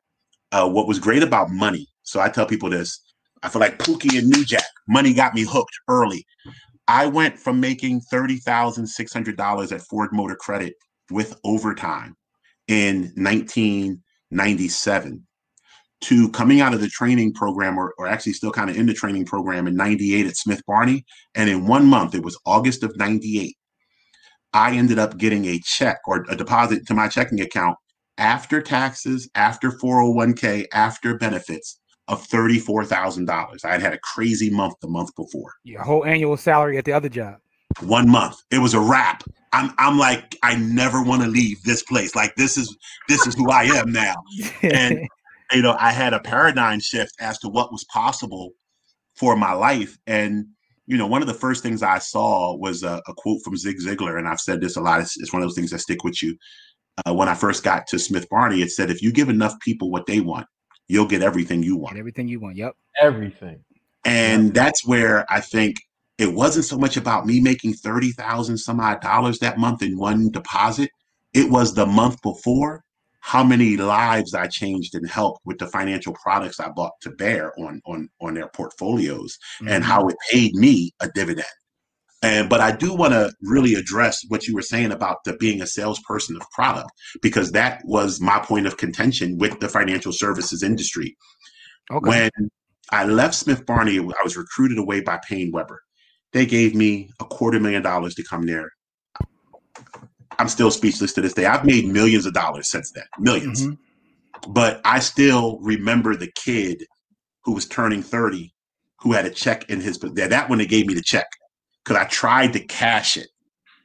[0.54, 1.90] Uh, what was great about money.
[2.04, 3.02] So I tell people this,
[3.44, 6.26] I feel like Pookie and New Jack, money got me hooked early.
[6.88, 10.76] I went from making $30,600 at Ford Motor Credit
[11.12, 12.17] with overtime
[12.68, 15.28] in 1997
[16.00, 18.94] to coming out of the training program, or, or actually still kind of in the
[18.94, 21.04] training program in 98 at Smith Barney.
[21.34, 23.58] And in one month, it was August of 98,
[24.54, 27.78] I ended up getting a check or a deposit to my checking account
[28.18, 33.66] after taxes, after 401k, after benefits of $34,000.
[33.66, 35.54] I had had a crazy month the month before.
[35.64, 37.38] Your whole annual salary at the other job.
[37.82, 38.38] One month.
[38.52, 39.24] It was a wrap.
[39.54, 42.16] I'm I'm like I never want to leave this place.
[42.16, 42.76] Like this is
[43.08, 44.16] this is who I am now.
[44.62, 45.00] and
[45.52, 48.52] you know, I had a paradigm shift as to what was possible
[49.16, 49.98] for my life.
[50.08, 50.48] And
[50.86, 53.78] you know, one of the first things I saw was a, a quote from Zig
[53.80, 55.02] Ziglar, and I've said this a lot.
[55.02, 56.38] It's, it's one of those things that stick with you.
[57.06, 59.92] Uh, when I first got to Smith Barney, it said, "If you give enough people
[59.92, 60.48] what they want,
[60.88, 62.56] you'll get everything you want." Get everything you want.
[62.56, 62.76] Yep.
[63.02, 63.64] Everything.
[64.06, 64.54] And yep.
[64.54, 65.78] that's where I think
[66.18, 69.98] it wasn't so much about me making thirty thousand some odd dollars that month in
[69.98, 70.90] one deposit.
[71.34, 72.84] It was the month before
[73.20, 77.52] how many lives I changed and helped with the financial products I bought to bear
[77.60, 79.68] on on on their portfolios mm-hmm.
[79.68, 81.48] and how it paid me a dividend.
[82.24, 85.62] And but I do want to really address what you were saying about the being
[85.62, 86.90] a salesperson of product
[87.22, 91.16] because that was my point of contention with the financial services industry.
[91.92, 92.10] Okay.
[92.10, 92.50] When
[92.92, 95.78] I left Smith Barney, I was recruited away by PaineWebber.
[96.34, 98.72] They gave me a quarter million dollars to come there
[100.40, 101.46] I'm still speechless to this day.
[101.46, 104.52] I've made millions of dollars since then, 1000000s mm-hmm.
[104.52, 106.86] But I still remember the kid
[107.44, 108.54] who was turning 30
[109.00, 111.26] who had a check in his that that when they gave me the check
[111.84, 113.30] because I tried to cash it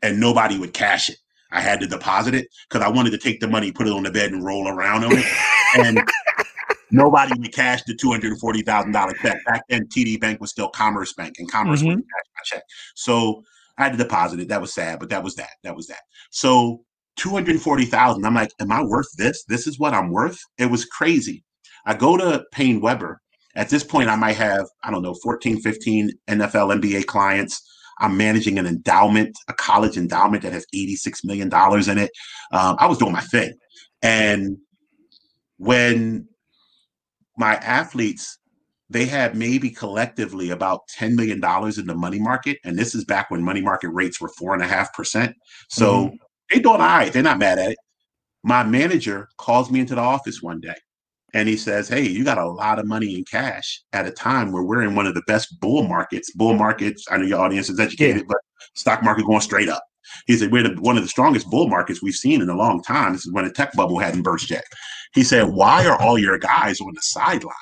[0.03, 1.17] and nobody would cash it.
[1.51, 4.03] I had to deposit it because I wanted to take the money, put it on
[4.03, 5.27] the bed, and roll around on it.
[5.77, 5.99] and
[6.93, 9.39] nobody would cash the two hundred forty thousand dollar check.
[9.47, 11.89] Back then, TD Bank was still Commerce Bank, and Commerce mm-hmm.
[11.89, 12.63] would cash my check.
[12.95, 13.43] So
[13.79, 14.49] I had to deposit it.
[14.49, 15.51] That was sad, but that was that.
[15.65, 16.03] That was that.
[16.31, 16.85] So
[17.17, 18.25] 240,000.
[18.25, 19.45] I'm like, am I worth this?
[19.45, 20.39] This is what I'm worth?
[20.59, 21.45] It was crazy.
[21.85, 23.17] I go to PaineWebber.
[23.55, 27.61] At this point, I might have, I don't know, 14, 15 NFL, NBA clients.
[28.01, 32.11] I'm managing an endowment, a college endowment that has $86 million in it.
[32.53, 33.53] Um, I was doing my thing.
[34.03, 34.57] And
[35.59, 36.29] when
[37.37, 38.38] my athletes
[38.92, 42.59] they had maybe collectively about $10 million in the money market.
[42.62, 45.35] And this is back when money market rates were four and a half percent.
[45.71, 46.16] So mm-hmm.
[46.51, 47.11] they all right.
[47.12, 47.79] They're not mad at it.
[48.45, 50.75] My manager calls me into the office one day
[51.33, 54.53] and he says, Hey, you got a lot of money in cash at a time
[54.53, 56.33] where we're in one of the best bull markets.
[56.33, 58.29] Bull markets, I know your audience is educated, yeah.
[58.29, 58.38] but
[58.75, 59.83] stock market going straight up.
[60.27, 62.83] He said, We're the, one of the strongest bull markets we've seen in a long
[62.83, 63.12] time.
[63.12, 64.65] This is when the tech bubble hadn't burst yet.
[65.15, 67.55] He said, Why are all your guys on the sideline?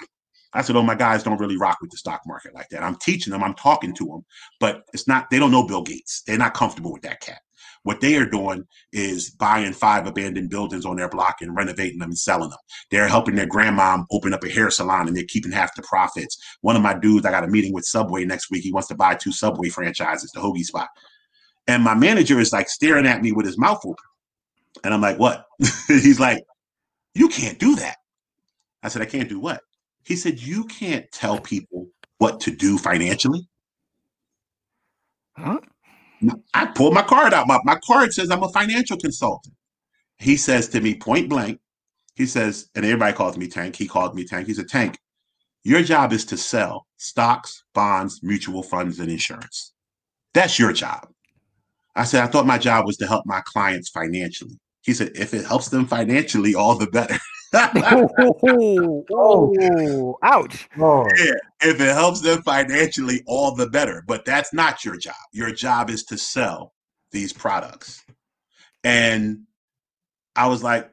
[0.53, 2.83] I said, "Oh, my guys don't really rock with the stock market like that.
[2.83, 4.25] I'm teaching them, I'm talking to them,
[4.59, 5.31] but it's not.
[5.31, 6.23] They don't know Bill Gates.
[6.27, 7.41] They're not comfortable with that cat.
[7.83, 12.11] What they are doing is buying five abandoned buildings on their block and renovating them
[12.11, 12.59] and selling them.
[12.91, 16.37] They're helping their grandmom open up a hair salon and they're keeping half the profits.
[16.61, 18.65] One of my dudes, I got a meeting with Subway next week.
[18.65, 20.89] He wants to buy two Subway franchises, the Hoagie Spot.
[21.71, 24.05] And my manager is like staring at me with his mouth open.
[24.83, 25.47] And I'm like, what?
[25.87, 26.43] He's like,
[27.15, 27.99] you can't do that.
[28.83, 29.61] I said, I can't do what?
[30.05, 31.87] He said, You can't tell people
[32.19, 33.49] what to do financially.
[35.37, 35.61] Huh?
[36.55, 37.47] I pulled my card out.
[37.47, 39.55] My, my card says I'm a financial consultant.
[40.19, 41.61] He says to me point blank,
[42.17, 43.77] he says, and everybody calls me Tank.
[43.77, 44.49] He called me Tank.
[44.49, 44.99] He said, Tank,
[45.63, 49.73] your job is to sell stocks, bonds, mutual funds, and insurance.
[50.35, 51.10] That's your job.
[51.97, 54.59] I said, I thought my job was to help my clients financially.
[54.83, 57.19] He said, if it helps them financially, all the better.
[57.55, 60.69] oh, oh, ouch.
[60.79, 61.07] Oh.
[61.19, 64.03] Yeah, if it helps them financially, all the better.
[64.07, 65.15] But that's not your job.
[65.33, 66.73] Your job is to sell
[67.13, 68.05] these products.
[68.85, 69.41] And
[70.37, 70.91] I was like,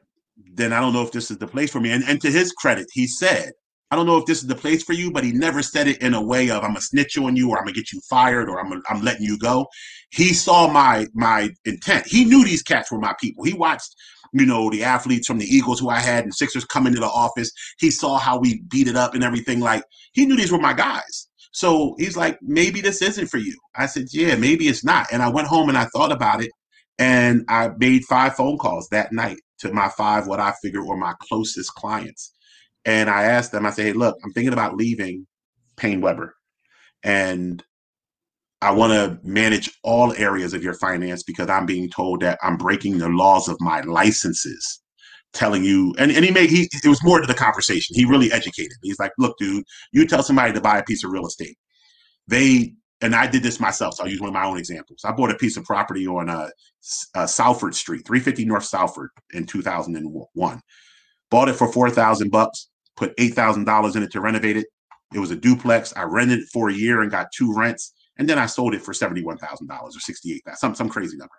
[0.54, 1.92] then I don't know if this is the place for me.
[1.92, 3.52] And, and to his credit, he said,
[3.90, 6.02] I don't know if this is the place for you, but he never said it
[6.02, 8.50] in a way of I'm gonna snitch on you or I'm gonna get you fired
[8.50, 9.68] or I'm I'm letting you go.
[10.12, 12.08] He saw my my intent.
[12.08, 13.44] He knew these cats were my people.
[13.44, 13.96] He watched
[14.34, 17.08] you know, the athletes from the Eagles who I had and Sixers come into the
[17.08, 17.52] office.
[17.80, 19.60] He saw how we beat it up and everything.
[19.60, 21.30] Like he knew these were my guys.
[21.52, 23.58] So he's like, maybe this isn't for you.
[23.76, 25.08] I said, yeah, maybe it's not.
[25.12, 26.52] And I went home and I thought about it
[27.00, 30.98] and I made five phone calls that night to my five, what I figured were
[30.98, 32.32] my closest clients.
[32.88, 35.28] And I asked them, I said, hey, look, I'm thinking about leaving
[35.76, 36.30] PaineWebber.
[37.04, 37.62] And
[38.62, 42.56] I want to manage all areas of your finance because I'm being told that I'm
[42.56, 44.82] breaking the laws of my licenses.
[45.34, 47.96] Telling you, and, and he made he it was more to the conversation.
[47.96, 48.90] He really educated me.
[48.90, 51.58] He's like, look, dude, you tell somebody to buy a piece of real estate.
[52.28, 55.02] They and I did this myself, so I'll use one of my own examples.
[55.04, 60.62] I bought a piece of property on uh, Salford Street, 350 North Salford in 2001.
[61.30, 64.68] Bought it for 4,000 bucks, put $8,000 in it to renovate it.
[65.14, 65.94] It was a duplex.
[65.96, 68.82] I rented it for a year and got two rents and then I sold it
[68.82, 71.36] for seventy one thousand dollars or sixty eight thousand, some some crazy number,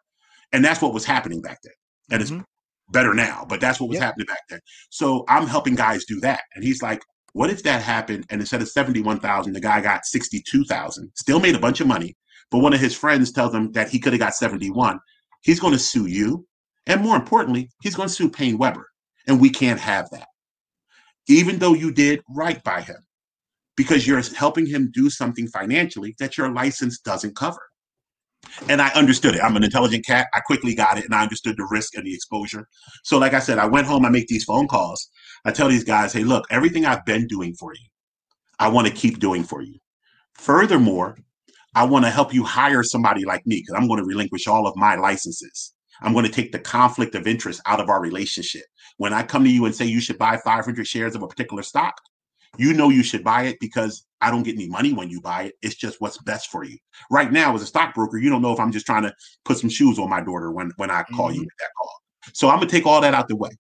[0.53, 1.73] and that's what was happening back then.
[2.11, 2.39] And mm-hmm.
[2.39, 2.47] it's
[2.91, 4.05] better now, but that's what was yep.
[4.05, 4.61] happening back then.
[4.91, 8.27] So I'm helping guys do that, and he's like, "What if that happened?
[8.31, 11.61] And instead of seventy one thousand, the guy got sixty two thousand, still made a
[11.61, 12.17] bunch of money,
[12.51, 14.99] but one of his friends tells him that he could have got seventy one.
[15.43, 16.47] He's going to sue you,
[16.87, 18.83] and more importantly, he's going to sue PaineWebber
[19.29, 20.27] and we can't have that.
[21.29, 22.97] Even though you did right by him,
[23.77, 27.61] because you're helping him do something financially that your license doesn't cover.
[28.69, 29.43] And I understood it.
[29.43, 30.27] I'm an intelligent cat.
[30.35, 32.67] I quickly got it and I understood the risk and the exposure.
[33.05, 35.09] So, like I said, I went home, I make these phone calls.
[35.45, 37.87] I tell these guys, hey, look, everything I've been doing for you,
[38.59, 39.79] I want to keep doing for you.
[40.35, 41.17] Furthermore,
[41.75, 44.67] I want to help you hire somebody like me because I'm going to relinquish all
[44.67, 45.75] of my licenses.
[46.01, 48.65] I'm going to take the conflict of interest out of our relationship.
[48.99, 51.63] When I come to you and say you should buy 500 shares of a particular
[51.63, 51.95] stock,
[52.57, 55.45] you know you should buy it because I don't get any money when you buy
[55.45, 55.55] it.
[55.63, 56.77] It's just what's best for you.
[57.11, 59.71] Right now, as a stockbroker, you don't know if I'm just trying to put some
[59.71, 61.37] shoes on my daughter when, when I call mm-hmm.
[61.37, 61.93] you with that call.
[62.33, 63.51] So I'm gonna take all that out the way.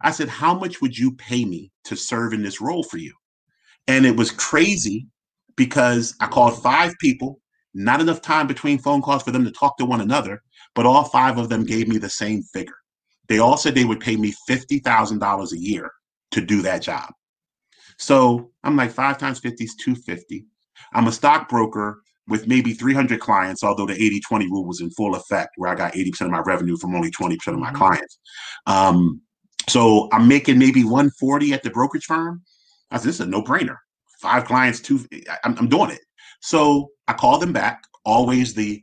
[0.00, 3.14] I said, How much would you pay me to serve in this role for you?
[3.88, 5.06] And it was crazy
[5.56, 7.40] because I called five people,
[7.72, 10.42] not enough time between phone calls for them to talk to one another,
[10.74, 12.76] but all five of them gave me the same figure.
[13.28, 15.90] They all said they would pay me $50,000 a year
[16.32, 17.10] to do that job.
[17.98, 20.46] So I'm like, five times 50 is 250.
[20.92, 25.14] I'm a stockbroker with maybe 300 clients, although the 80 20 rule was in full
[25.14, 27.76] effect, where I got 80% of my revenue from only 20% of my mm-hmm.
[27.76, 28.18] clients.
[28.66, 29.20] Um,
[29.68, 32.42] so I'm making maybe 140 at the brokerage firm.
[32.90, 33.76] I said, this is a no brainer.
[34.20, 35.00] Five clients, two,
[35.44, 36.00] I'm, I'm doing it.
[36.40, 38.82] So I called them back, always the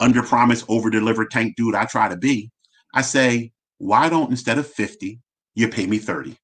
[0.00, 2.50] under promise, over deliver tank dude I try to be.
[2.94, 5.20] I say, why don't instead of 50,
[5.54, 6.36] you pay me 30?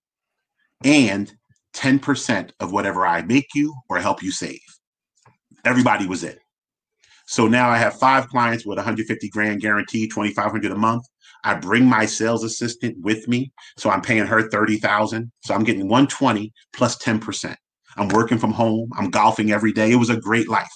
[0.85, 1.33] And
[1.75, 4.61] 10% of whatever I make you or help you save.
[5.65, 6.37] Everybody was in.
[7.27, 11.05] So now I have five clients with 150 grand guarantee, 2,500 a month.
[11.45, 13.53] I bring my sales assistant with me.
[13.79, 15.31] So I'm paying her 30,000.
[15.45, 17.57] So I'm getting 120 plus 10%.
[17.97, 18.91] I'm working from home.
[18.99, 19.93] I'm golfing every day.
[19.93, 20.71] It was a great life.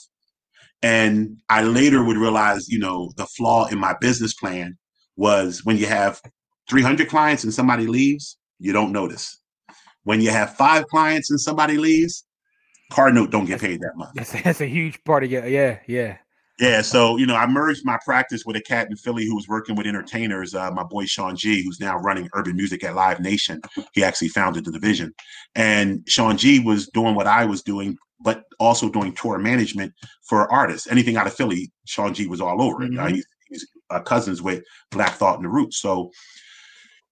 [0.82, 4.76] And I later would realize, you know, the flaw in my business plan
[5.16, 6.20] was when you have
[6.68, 9.40] 300 clients and somebody leaves, you don't notice.
[10.04, 12.24] When you have five clients and somebody leaves,
[12.92, 14.10] card note don't get paid that much.
[14.14, 15.50] That's, that's a huge part of it.
[15.50, 16.18] Yeah, yeah.
[16.58, 19.46] Yeah, so you know, I merged my practice with a cat in Philly who was
[19.46, 20.54] working with entertainers.
[20.54, 23.60] Uh, my boy Shawn Gee, who's now running urban music at Live Nation.
[23.92, 25.12] He actually founded the division,
[25.54, 30.50] and Shawn Gee was doing what I was doing, but also doing tour management for
[30.50, 30.86] artists.
[30.90, 32.90] Anything out of Philly, Shawn Gee was all over it.
[32.90, 33.00] Mm-hmm.
[33.00, 35.76] Uh, he's, he's uh, cousins with Black Thought and the Roots.
[35.78, 36.10] So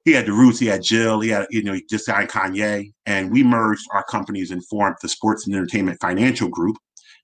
[0.05, 2.93] he had the Roots, he had Jill, he had you know he just signed Kanye,
[3.07, 6.77] and we merged our companies and formed the Sports and Entertainment Financial Group.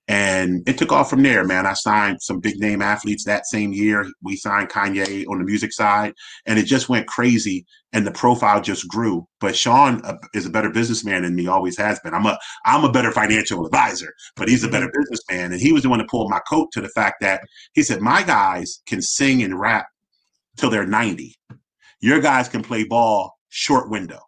[0.09, 1.67] And it took off from there, man.
[1.67, 4.11] I signed some big name athletes that same year.
[4.23, 6.15] We signed Kanye on the music side,
[6.47, 7.65] and it just went crazy.
[7.93, 9.27] And the profile just grew.
[9.41, 12.15] But Shawn uh, is a better businessman than me, always has been.
[12.15, 15.01] I'm a I'm a better financial advisor, but he's a better mm-hmm.
[15.01, 15.53] businessman.
[15.53, 17.43] And he was the one that pulled my coat to the fact that
[17.75, 19.87] he said my guys can sing and rap
[20.57, 21.37] till they're 90
[22.01, 24.21] your guys can play ball short window.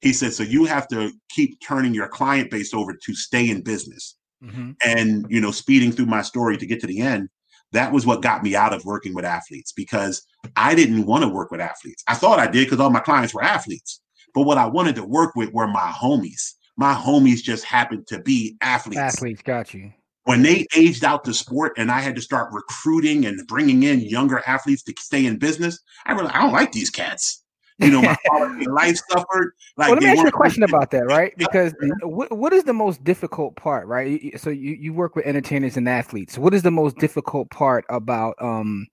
[0.00, 3.62] He said, so you have to keep turning your client base over to stay in
[3.62, 4.16] business.
[4.42, 4.70] Mm-hmm.
[4.84, 7.28] And, you know, speeding through my story to get to the end,
[7.72, 11.28] that was what got me out of working with athletes because I didn't want to
[11.28, 12.02] work with athletes.
[12.08, 14.00] I thought I did because all my clients were athletes.
[14.34, 16.54] But what I wanted to work with were my homies.
[16.76, 19.00] My homies just happened to be athletes.
[19.00, 19.92] Athletes, got you
[20.30, 24.00] when they aged out the sport and I had to start recruiting and bringing in
[24.00, 27.42] younger athletes to stay in business, I really I don't like these cats.
[27.78, 28.16] You know, my
[28.68, 29.54] life suffered.
[29.76, 31.32] Like well, let me ask you a question about that, right?
[31.36, 34.40] Because what, what is the most difficult part, right?
[34.40, 36.38] So you, you work with entertainers and athletes.
[36.38, 38.86] What is the most difficult part about um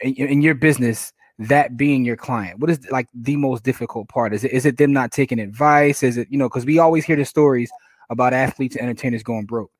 [0.00, 1.12] in, in your business?
[1.38, 4.76] that being your client what is like the most difficult part is it is it
[4.76, 7.72] them not taking advice is it you know because we always hear the stories
[8.10, 9.72] about athletes and entertainers going broke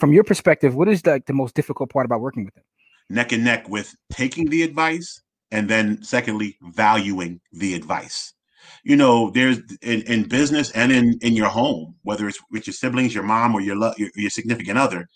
[0.00, 2.64] from your perspective, what is like the most difficult part about working with them?
[3.10, 8.32] Neck and neck with taking the advice, and then secondly, valuing the advice.
[8.84, 12.74] You know, there's in, in business and in in your home, whether it's with your
[12.74, 15.08] siblings, your mom, or your your, your significant other,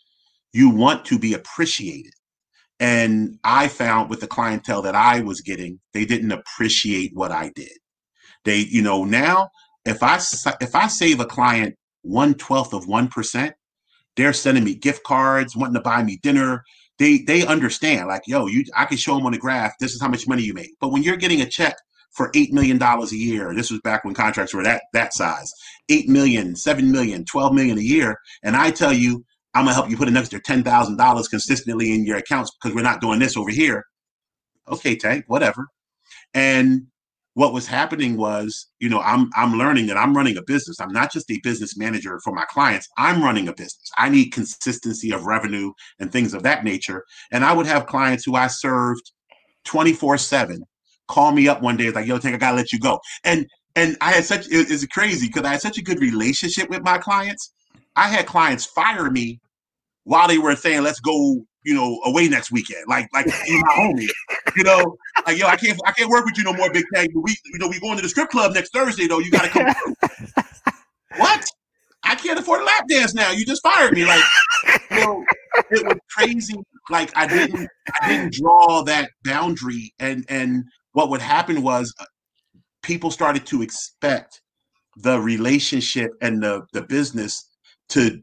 [0.52, 2.12] you want to be appreciated.
[2.80, 7.50] And I found with the clientele that I was getting, they didn't appreciate what I
[7.54, 7.72] did.
[8.44, 9.50] They, you know, now
[9.84, 10.16] if I
[10.60, 13.54] if I save a client one twelfth of one percent,
[14.16, 16.64] they're sending me gift cards, wanting to buy me dinner.
[16.98, 20.00] They they understand, like, yo, you I can show them on the graph, this is
[20.00, 20.70] how much money you make.
[20.80, 21.74] But when you're getting a check
[22.12, 25.52] for eight million dollars a year, this was back when contracts were that that size,
[25.88, 29.90] eight million, seven million, twelve million a year, and I tell you, I'm gonna help
[29.90, 33.18] you put an extra ten thousand dollars consistently in your accounts because we're not doing
[33.18, 33.84] this over here.
[34.68, 35.66] Okay, Tank, whatever.
[36.32, 36.86] And
[37.34, 40.80] what was happening was, you know, I'm I'm learning that I'm running a business.
[40.80, 42.88] I'm not just a business manager for my clients.
[42.98, 43.90] I'm running a business.
[43.98, 47.04] I need consistency of revenue and things of that nature.
[47.32, 49.12] And I would have clients who I served
[49.66, 50.60] 24/7
[51.08, 53.96] call me up one day like, "Yo, Tank, I gotta let you go." And and
[54.00, 56.98] I had such it, it's crazy because I had such a good relationship with my
[56.98, 57.52] clients
[57.96, 59.40] I had clients fire me
[60.04, 64.08] while they were saying, "Let's go." You know, away next weekend, like like my homie.
[64.56, 64.96] You know,
[65.26, 67.10] like yo, I can't I can't work with you no more, Big Tank.
[67.14, 69.18] We you know we going to the strip club next Thursday though.
[69.18, 69.94] You got to come.
[71.16, 71.44] what?
[72.04, 73.30] I can't afford a lap dance now.
[73.30, 74.04] You just fired me.
[74.04, 74.22] Like,
[74.90, 75.24] you know,
[75.70, 76.54] it was crazy.
[76.90, 77.68] Like I didn't
[78.00, 82.04] I didn't draw that boundary, and and what would happen was uh,
[82.82, 84.42] people started to expect
[84.96, 87.48] the relationship and the the business
[87.90, 88.20] to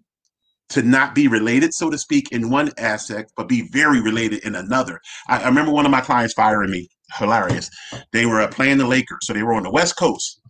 [0.71, 4.55] to not be related, so to speak, in one aspect, but be very related in
[4.55, 4.99] another.
[5.27, 6.89] I, I remember one of my clients firing me.
[7.17, 7.69] Hilarious.
[8.13, 10.41] They were uh, playing the Lakers, so they were on the West Coast.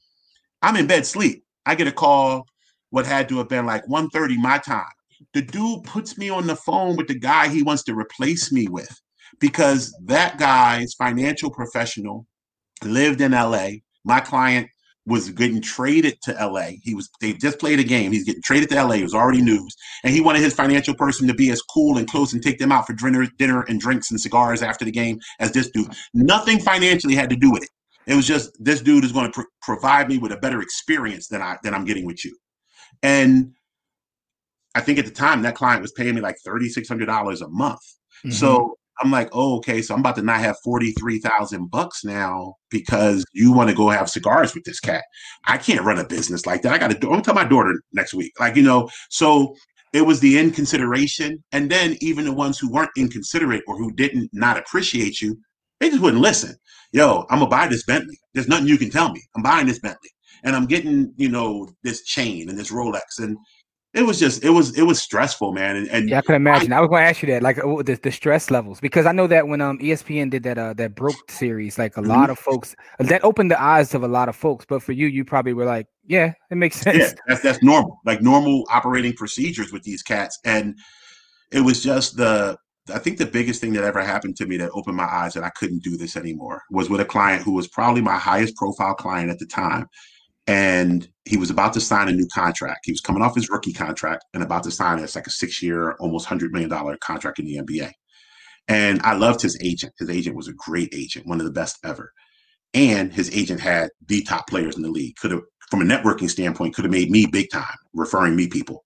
[0.62, 1.44] I'm in bed sleep.
[1.66, 2.46] I get a call.
[2.92, 4.86] What had to have been like 1:30 my time.
[5.34, 8.68] The dude puts me on the phone with the guy he wants to replace me
[8.68, 8.90] with
[9.40, 12.26] because that guy's financial professional
[12.84, 13.70] lived in LA.
[14.04, 14.68] My client
[15.12, 16.72] was getting traded to LA.
[16.82, 18.12] He was they just played a game.
[18.12, 18.96] He's getting traded to LA.
[18.96, 19.76] It was already news.
[20.04, 22.72] And he wanted his financial person to be as cool and close and take them
[22.72, 25.92] out for dinner, dinner and drinks and cigars after the game as this dude.
[26.14, 27.70] Nothing financially had to do with it.
[28.08, 31.42] It was just this dude is going to provide me with a better experience than
[31.42, 32.36] I than I'm getting with you.
[33.04, 33.54] And
[34.74, 37.42] I think at the time that client was paying me like thirty six hundred dollars
[37.42, 37.82] a month.
[38.26, 38.32] Mm-hmm.
[38.32, 43.26] So I'm like, oh, okay, so I'm about to not have 43,000 bucks now because
[43.34, 45.04] you want to go have cigars with this cat.
[45.46, 46.74] I can't run a business like that.
[46.74, 48.34] I got to, I'm going to tell my daughter next week.
[48.40, 49.56] Like, you know, so
[49.94, 51.44] it was the inconsideration.
[51.52, 55.38] And then even the ones who weren't inconsiderate or who didn't not appreciate you,
[55.80, 56.56] they just wouldn't listen.
[56.92, 58.20] Yo, I'm going to buy this Bentley.
[58.34, 59.22] There's nothing you can tell me.
[59.36, 60.10] I'm buying this Bentley
[60.44, 63.20] and I'm getting, you know, this chain and this Rolex.
[63.20, 63.38] And
[63.94, 65.76] it was just it was it was stressful, man.
[65.76, 66.72] And, and yeah, I can imagine.
[66.72, 69.06] I, I was going to ask you that, like oh, the, the stress levels, because
[69.06, 72.10] I know that when um ESPN did that uh that broke series, like a mm-hmm.
[72.10, 74.66] lot of folks that opened the eyes of a lot of folks.
[74.66, 76.98] But for you, you probably were like, yeah, it makes sense.
[76.98, 80.40] Yeah, that's that's normal, like normal operating procedures with these cats.
[80.46, 80.78] And
[81.52, 82.58] it was just the
[82.94, 85.44] I think the biggest thing that ever happened to me that opened my eyes that
[85.44, 88.96] I couldn't do this anymore was with a client who was probably my highest profile
[88.96, 89.88] client at the time
[90.48, 92.82] and he was about to sign a new contract.
[92.86, 95.62] He was coming off his rookie contract and about to sign it's like a six
[95.62, 97.92] year, almost hundred million dollar contract in the NBA.
[98.68, 99.94] And I loved his agent.
[100.00, 102.12] His agent was a great agent, one of the best ever.
[102.74, 105.16] And his agent had the top players in the league.
[105.18, 108.86] Could have, from a networking standpoint, could have made me big time, referring me people.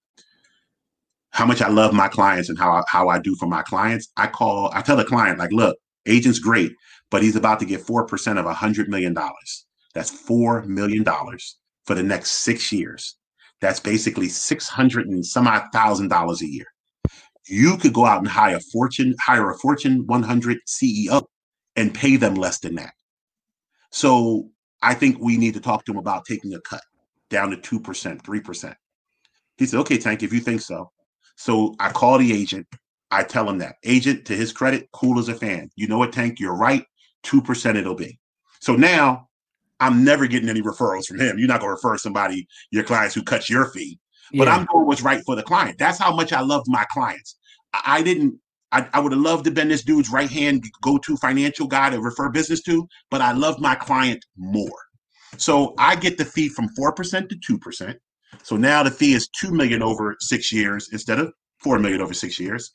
[1.32, 4.08] How much I love my clients and how I, how I do for my clients.
[4.18, 6.72] I call, I tell the client, like, look, agent's great,
[7.12, 9.16] but he's about to get 4% of a $100 million.
[9.96, 11.04] That's $4 million
[11.86, 13.16] for the next six years.
[13.62, 16.68] That's basically 600 and some odd thousand dollars a year.
[17.48, 21.24] You could go out and hire a Fortune, hire a Fortune 100 CEO
[21.76, 22.93] and pay them less than that.
[23.91, 24.50] So
[24.82, 26.82] I think we need to talk to him about taking a cut
[27.30, 28.76] down to 2%, 3%.
[29.58, 30.91] He said, okay, Tank, if you think so.
[31.38, 32.68] So I call the agent.
[33.12, 33.76] I tell him that.
[33.84, 35.70] Agent, to his credit, cool as a fan.
[35.76, 36.84] You know what, Tank, you're right.
[37.24, 38.20] 2% it'll be.
[38.60, 39.30] So now
[39.80, 41.38] I'm never getting any referrals from him.
[41.38, 43.99] You're not going to refer somebody, your clients who cuts your fee.
[44.32, 44.55] But yeah.
[44.55, 45.78] I'm doing what's right for the client.
[45.78, 47.38] That's how much I loved my clients.
[47.73, 48.39] I, I didn't,
[48.71, 51.89] I, I would have loved to been this dude's right hand go to financial guy
[51.89, 54.86] to refer business to, but I loved my client more.
[55.38, 57.95] So I get the fee from 4% to 2%.
[58.43, 62.13] So now the fee is 2 million over six years instead of 4 million over
[62.13, 62.73] six years.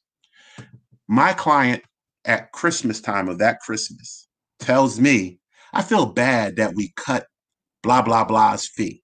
[1.09, 1.83] My client
[2.25, 4.29] at Christmas time of that Christmas
[4.59, 5.40] tells me
[5.73, 7.27] I feel bad that we cut
[7.83, 9.03] blah, blah, blah's fee.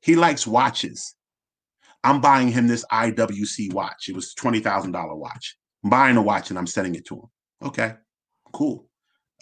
[0.00, 1.14] He likes watches.
[2.04, 4.08] I'm buying him this IWC watch.
[4.08, 5.56] It was $20,000 watch.
[5.84, 7.30] I'm buying a watch and I'm sending it to him.
[7.62, 7.94] Okay,
[8.52, 8.88] cool.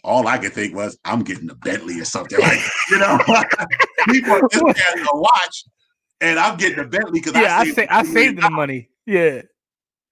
[0.05, 3.19] All I could think was, I'm getting a Bentley or something like, you know,
[4.09, 5.65] people this man a watch
[6.21, 8.91] and I'm getting a Bentley because yeah, I, saved, I, sa- I saved the money.
[9.07, 9.43] Yeah.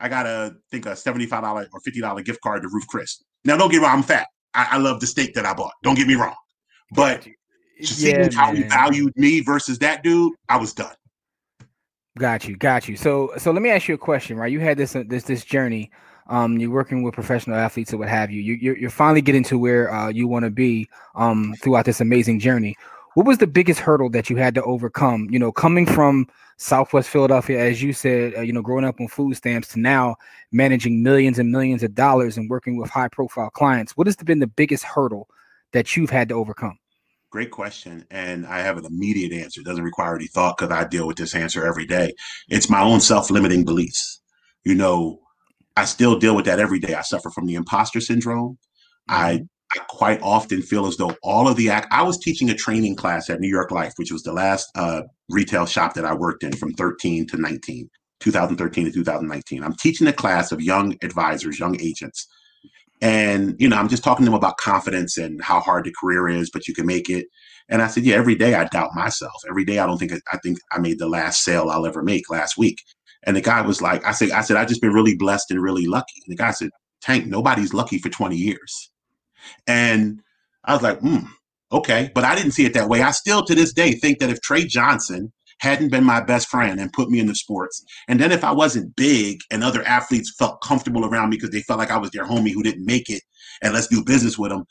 [0.01, 3.23] I got a think a $75 or $50 gift card to Ruth Chris.
[3.45, 4.27] Now, don't get me wrong, I'm fat.
[4.59, 5.73] I, I love the steak that I bought.
[5.85, 6.35] Don't get me wrong,
[6.93, 7.27] but
[7.81, 10.95] seeing yeah, how he valued me versus that dude, I was done.
[12.19, 12.97] Got you, got you.
[12.97, 14.37] So, so let me ask you a question.
[14.37, 15.93] Right, you had this uh, this this journey.
[16.27, 18.43] Um, you're working with professional athletes or what have you.
[18.43, 22.01] you you're, you're finally getting to where uh, you want to be um, throughout this
[22.01, 22.75] amazing journey.
[23.19, 25.27] What was the biggest hurdle that you had to overcome?
[25.29, 29.09] You know, coming from Southwest Philadelphia, as you said, uh, you know, growing up on
[29.09, 30.15] food stamps to now
[30.53, 33.97] managing millions and millions of dollars and working with high profile clients.
[33.97, 35.27] What has been the biggest hurdle
[35.73, 36.79] that you've had to overcome?
[37.31, 38.07] Great question.
[38.13, 39.63] And I have an immediate answer.
[39.63, 42.13] It doesn't require any thought because I deal with this answer every day.
[42.49, 44.21] It's my own self limiting beliefs.
[44.63, 45.19] You know,
[45.77, 46.95] I still deal with that every day.
[46.95, 48.59] I suffer from the imposter syndrome.
[49.11, 49.13] Mm-hmm.
[49.13, 49.41] I
[49.75, 51.89] I quite often feel as though all of the act.
[51.91, 55.03] I was teaching a training class at New York Life, which was the last uh,
[55.29, 57.91] retail shop that I worked in from 13 to 19.
[58.21, 59.63] 2013 to 2019.
[59.63, 62.27] I'm teaching a class of young advisors, young agents.
[63.01, 66.29] And, you know, I'm just talking to them about confidence and how hard the career
[66.29, 67.27] is, but you can make it.
[67.69, 69.35] And I said, yeah, every day I doubt myself.
[69.49, 72.29] Every day I don't think I think I made the last sale I'll ever make
[72.31, 72.83] last week.
[73.25, 75.63] And the guy was like, I said, I said, I've just been really blessed and
[75.63, 76.15] really lucky.
[76.27, 78.91] And the guy said, Tank, nobody's lucky for 20 years.
[79.67, 80.21] And
[80.65, 81.19] I was like, hmm,
[81.73, 82.11] okay.
[82.15, 83.03] But I didn't see it that way.
[83.03, 86.79] I still to this day think that if Trey Johnson hadn't been my best friend
[86.79, 90.35] and put me in the sports, and then if I wasn't big and other athletes
[90.39, 93.11] felt comfortable around me because they felt like I was their homie who didn't make
[93.11, 93.23] it
[93.63, 94.65] and let's do business with them,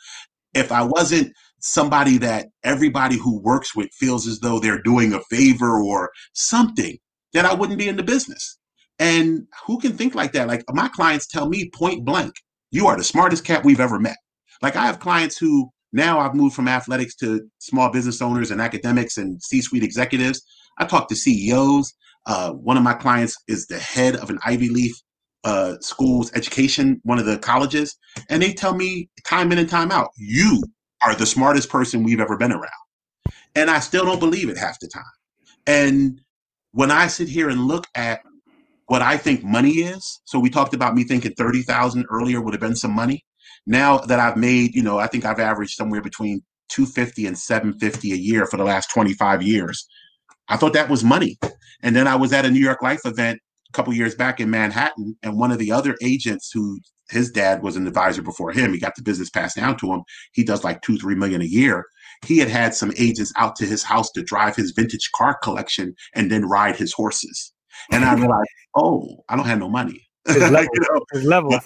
[0.54, 5.22] if I wasn't somebody that everybody who works with feels as though they're doing a
[5.30, 6.98] favor or something,
[7.34, 8.58] then I wouldn't be in the business.
[9.00, 10.48] And who can think like that?
[10.48, 12.34] Like my clients tell me point blank,
[12.72, 14.18] you are the smartest cat we've ever met.
[14.62, 18.62] Like I have clients who now I've moved from athletics to small business owners and
[18.62, 20.42] academics and C-suite executives.
[20.78, 21.94] I talk to CEOs.
[22.26, 24.94] Uh, one of my clients is the head of an Ivy League
[25.44, 27.96] uh, school's education, one of the colleges,
[28.30, 30.62] and they tell me time in and time out, you
[31.02, 32.72] are the smartest person we've ever been around.
[33.56, 35.04] And I still don't believe it half the time.
[35.66, 36.22] And
[36.72, 38.22] when I sit here and look at
[38.88, 42.62] what I think money is, so we talked about me thinking 30,000 earlier would have
[42.62, 43.26] been some money.
[43.66, 48.12] Now that I've made, you know, I think I've averaged somewhere between 250 and 750
[48.12, 49.88] a year for the last 25 years.
[50.50, 51.38] I thought that was money.
[51.82, 53.40] And then I was at a New York Life event
[53.70, 56.80] a couple years back in Manhattan, and one of the other agents who
[57.10, 58.74] his dad was an advisor before him.
[58.74, 60.04] He got the business passed down to him.
[60.34, 61.86] He does like two, three million a year.
[62.26, 65.96] He had had some agents out to his house to drive his vintage car collection
[66.16, 67.54] and then ride his horses.
[67.92, 70.02] And I realized, oh, I don't have no money.
[70.28, 70.68] His level.
[70.74, 71.06] you know?
[71.14, 71.60] His level.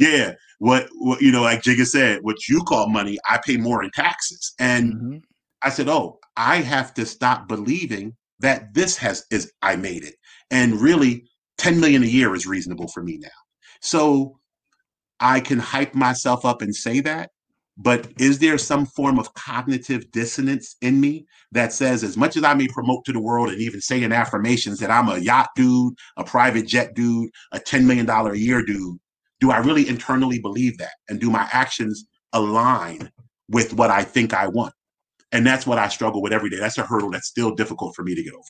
[0.00, 0.32] Yeah.
[0.58, 3.90] What, what, you know, like Jigga said, what you call money, I pay more in
[3.90, 4.54] taxes.
[4.58, 5.16] And mm-hmm.
[5.62, 10.14] I said, oh, I have to stop believing that this has is I made it.
[10.50, 11.28] And really
[11.58, 13.28] 10 million a year is reasonable for me now.
[13.82, 14.38] So
[15.20, 17.30] I can hype myself up and say that,
[17.76, 22.44] but is there some form of cognitive dissonance in me that says, as much as
[22.44, 25.50] I may promote to the world and even say in affirmations that I'm a yacht
[25.56, 28.98] dude, a private jet dude, a $10 million a year dude,
[29.40, 30.92] do I really internally believe that?
[31.08, 33.10] And do my actions align
[33.48, 34.74] with what I think I want?
[35.32, 36.58] And that's what I struggle with every day.
[36.58, 38.42] That's a hurdle that's still difficult for me to get over.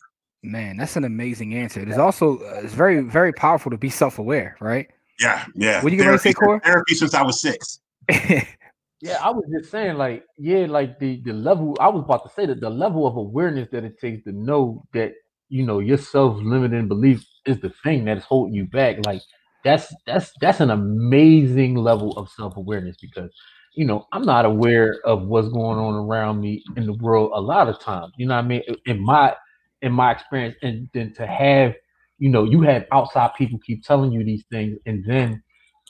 [0.42, 1.80] Man, that's an amazing answer.
[1.80, 4.88] It's also uh, it's very very powerful to be self aware, right?
[5.20, 5.82] Yeah, yeah.
[5.82, 6.60] What you gonna say, Core?
[6.60, 7.80] Therapy since I was six.
[8.08, 11.76] yeah, I was just saying, like, yeah, like the the level.
[11.78, 14.82] I was about to say that the level of awareness that it takes to know
[14.94, 15.12] that
[15.50, 19.04] you know your self limiting belief is the thing that is holding you back.
[19.04, 19.20] Like,
[19.64, 23.30] that's that's that's an amazing level of self awareness because
[23.74, 27.40] you know I'm not aware of what's going on around me in the world a
[27.40, 28.12] lot of times.
[28.16, 28.62] You know what I mean?
[28.86, 29.34] In my
[29.82, 31.74] in my experience, and then to have
[32.20, 35.42] you know, you have outside people keep telling you these things, and then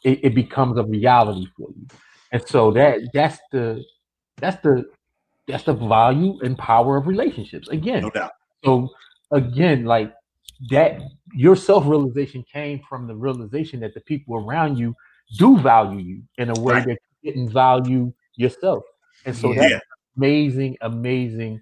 [0.04, 1.86] it, it becomes a reality for you.
[2.32, 3.84] And so that that's the
[4.36, 4.84] that's the
[5.48, 7.68] that's the value and power of relationships.
[7.68, 8.30] Again, no doubt.
[8.64, 8.88] So
[9.32, 10.14] again, like
[10.68, 11.00] that,
[11.32, 14.94] your self realization came from the realization that the people around you
[15.38, 16.86] do value you in a way right.
[16.86, 18.82] that you didn't value yourself.
[19.24, 19.68] And so yeah.
[19.68, 19.84] that's
[20.16, 21.60] amazing, amazing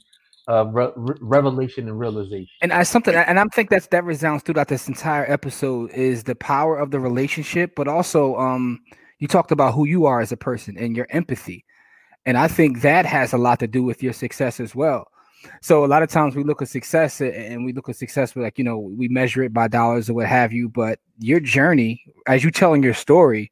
[0.48, 2.48] uh, re- revelation and realization.
[2.62, 6.34] And I something, and I think that's that resounds throughout this entire episode is the
[6.34, 8.80] power of the relationship, but also um,
[9.18, 11.64] you talked about who you are as a person and your empathy,
[12.24, 15.08] and I think that has a lot to do with your success as well.
[15.60, 18.44] So a lot of times we look at success and we look at success with
[18.44, 22.02] like you know we measure it by dollars or what have you, but your journey
[22.26, 23.50] as you telling your story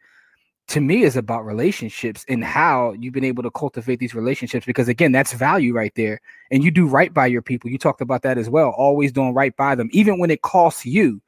[0.68, 4.89] to me is about relationships and how you've been able to cultivate these relationships because
[4.89, 6.20] again that's value right there.
[6.51, 7.70] And you do right by your people.
[7.70, 10.84] You talked about that as well always doing right by them even when it costs
[10.84, 11.20] you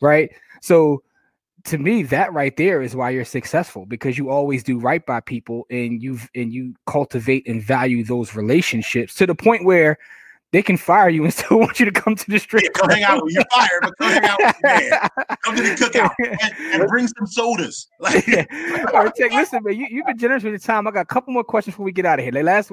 [0.00, 0.30] right?
[0.60, 1.02] So
[1.64, 5.20] to me that right there is why you're successful because you always do right by
[5.20, 9.98] people and you've and you cultivate and value those relationships to the point where
[10.50, 12.64] they can fire you and still want you to come to the street.
[12.64, 13.22] Yeah, come hang out.
[13.28, 15.36] You're fired, but come hang out with man.
[15.44, 17.88] Come to the cookout and, and bring some sodas.
[18.00, 18.26] Like,
[18.94, 19.32] All right, check.
[19.32, 20.86] Listen, man, you, you've been generous with your time.
[20.86, 22.32] I got a couple more questions before we get out of here.
[22.32, 22.72] Like last,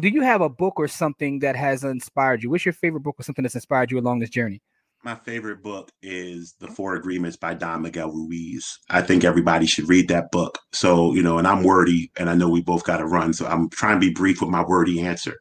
[0.00, 2.50] do you have a book or something that has inspired you?
[2.50, 4.62] What's your favorite book or something that's inspired you along this journey?
[5.06, 8.76] My favorite book is The Four Agreements by Don Miguel Ruiz.
[8.90, 10.58] I think everybody should read that book.
[10.72, 13.32] So, you know, and I'm wordy and I know we both got to run.
[13.32, 15.36] So I'm trying to be brief with my wordy answer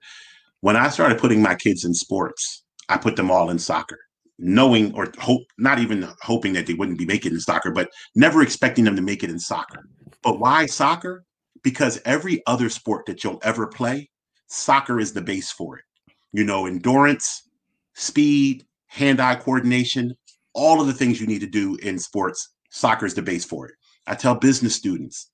[0.62, 3.98] when I started putting my kids in sports, I put them all in soccer,
[4.38, 8.44] knowing or hope, not even hoping that they wouldn't be making in soccer, but never
[8.44, 9.88] expecting them to make it in soccer.
[10.22, 11.24] But why soccer?
[11.64, 14.10] Because every other sport that you'll ever play,
[14.46, 15.86] soccer is the base for it.
[16.34, 17.50] You know, endurance,
[17.96, 18.64] speed,
[18.96, 20.16] hand eye coordination,
[20.54, 22.54] all of the things you need to do in sports.
[22.72, 23.76] Soccer is the base for it.
[24.08, 25.32] I tell business students,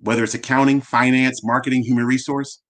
[0.00, 2.62] whether it's accounting, finance, marketing, human resource,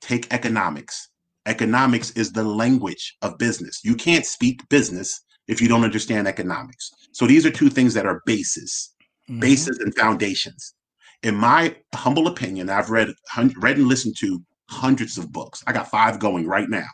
[0.00, 1.08] take economics.
[1.46, 3.80] Economics is the language of business.
[3.82, 6.90] You can't speak business if you don't understand economics.
[7.12, 8.94] So these are two things that are bases,
[9.28, 9.40] mm-hmm.
[9.40, 10.74] bases and foundations.
[11.22, 13.08] In my humble opinion, I've read
[13.56, 15.62] read and listened to hundreds of books.
[15.66, 16.86] I got five going right now.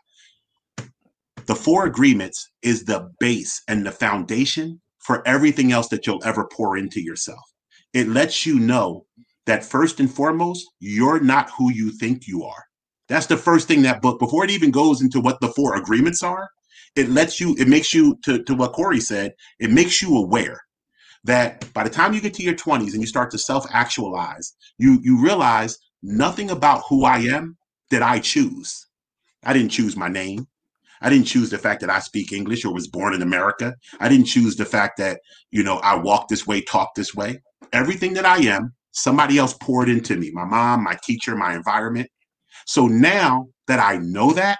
[1.49, 6.47] The four agreements is the base and the foundation for everything else that you'll ever
[6.53, 7.41] pour into yourself.
[7.95, 9.07] It lets you know
[9.47, 12.65] that first and foremost, you're not who you think you are.
[13.09, 16.23] That's the first thing that book, before it even goes into what the four agreements
[16.23, 16.51] are,
[16.95, 20.61] it lets you, it makes you, to, to what Corey said, it makes you aware
[21.25, 25.01] that by the time you get to your 20s and you start to self-actualize, you
[25.03, 27.57] you realize nothing about who I am
[27.89, 28.87] did I choose.
[29.43, 30.47] I didn't choose my name.
[31.01, 33.75] I didn't choose the fact that I speak English or was born in America.
[34.01, 35.21] I didn't choose the fact that,
[35.51, 37.41] you know, I walk this way, talk this way.
[37.73, 42.09] Everything that I am, somebody else poured into me my mom, my teacher, my environment.
[42.67, 44.59] So now that I know that,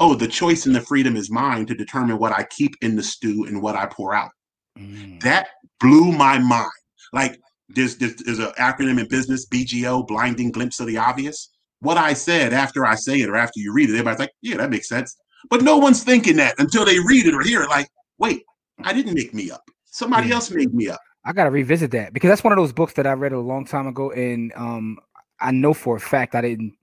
[0.00, 3.02] oh, the choice and the freedom is mine to determine what I keep in the
[3.02, 4.30] stew and what I pour out.
[4.78, 5.20] Mm.
[5.22, 5.48] That
[5.80, 6.70] blew my mind.
[7.12, 7.38] Like
[7.68, 11.50] there's, there's, there's an acronym in business, BGO, blinding glimpse of the obvious.
[11.80, 14.56] What I said after I say it or after you read it, everybody's like, yeah,
[14.56, 15.16] that makes sense.
[15.50, 17.68] But no one's thinking that until they read it or hear it.
[17.68, 17.88] Like,
[18.18, 18.44] wait,
[18.82, 19.68] I didn't make me up.
[19.84, 20.36] Somebody yeah.
[20.36, 21.00] else made me up.
[21.24, 23.64] I gotta revisit that because that's one of those books that I read a long
[23.64, 24.98] time ago, and um,
[25.40, 26.74] I know for a fact I didn't.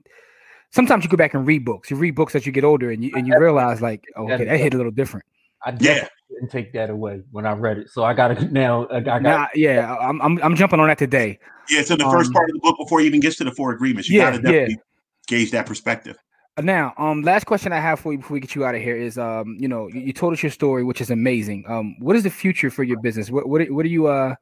[0.72, 1.92] Sometimes you go back and read books.
[1.92, 4.46] You read books as you get older, and you and you realize like, oh, okay,
[4.46, 5.26] that hit a little different.
[5.64, 6.08] I yeah.
[6.30, 8.88] didn't take that away when I read it, so I got to now.
[8.90, 9.22] I got.
[9.22, 11.38] Nah, yeah, I'm, I'm I'm jumping on that today.
[11.70, 13.52] Yeah, so the um, first part of the book before he even gets to the
[13.52, 14.82] four agreements, you yeah, gotta definitely yeah.
[15.28, 16.18] gauge that perspective.
[16.58, 18.98] Now, um, last question I have for you before we get you out of here
[18.98, 21.64] is, um, you know, you, you, told us your story, which is amazing.
[21.68, 23.32] Um, what is the future for your business?
[23.32, 24.36] What what, what do you uh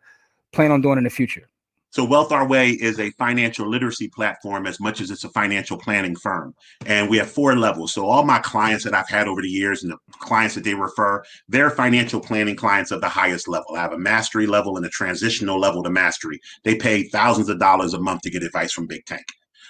[0.51, 1.47] plan on doing in the future?
[1.91, 5.75] So Wealth Our Way is a financial literacy platform as much as it's a financial
[5.75, 6.53] planning firm.
[6.85, 7.93] And we have four levels.
[7.93, 10.75] So all my clients that I've had over the years and the clients that they
[10.75, 13.75] refer, they're financial planning clients of the highest level.
[13.75, 16.39] I have a mastery level and a transitional level to mastery.
[16.63, 19.25] They pay thousands of dollars a month to get advice from Big Tank.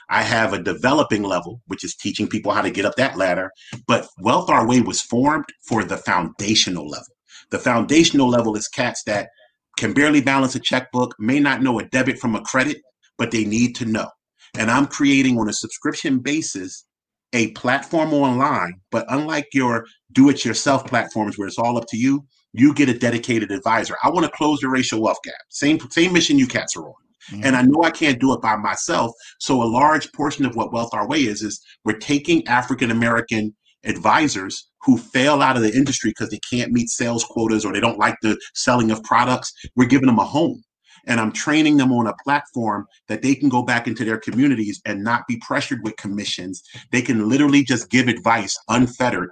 [0.09, 3.51] I have a developing level, which is teaching people how to get up that ladder.
[3.87, 7.15] But Wealth Our Way was formed for the foundational level.
[7.51, 9.29] The foundational level is cats that
[9.77, 12.77] can barely balance a checkbook, may not know a debit from a credit,
[13.17, 14.09] but they need to know.
[14.57, 16.85] And I'm creating on a subscription basis
[17.33, 21.97] a platform online, but unlike your do it yourself platforms where it's all up to
[21.97, 23.95] you, you get a dedicated advisor.
[24.03, 25.35] I want to close the racial wealth gap.
[25.49, 26.93] Same same mission you cats are on.
[27.31, 27.43] Mm-hmm.
[27.43, 29.11] And I know I can't do it by myself.
[29.39, 33.55] So a large portion of what Wealth Our Way is, is we're taking African American
[33.83, 37.79] advisors who fail out of the industry because they can't meet sales quotas or they
[37.79, 39.53] don't like the selling of products.
[39.75, 40.63] We're giving them a home.
[41.07, 44.81] And I'm training them on a platform that they can go back into their communities
[44.85, 46.61] and not be pressured with commissions.
[46.91, 49.31] They can literally just give advice unfettered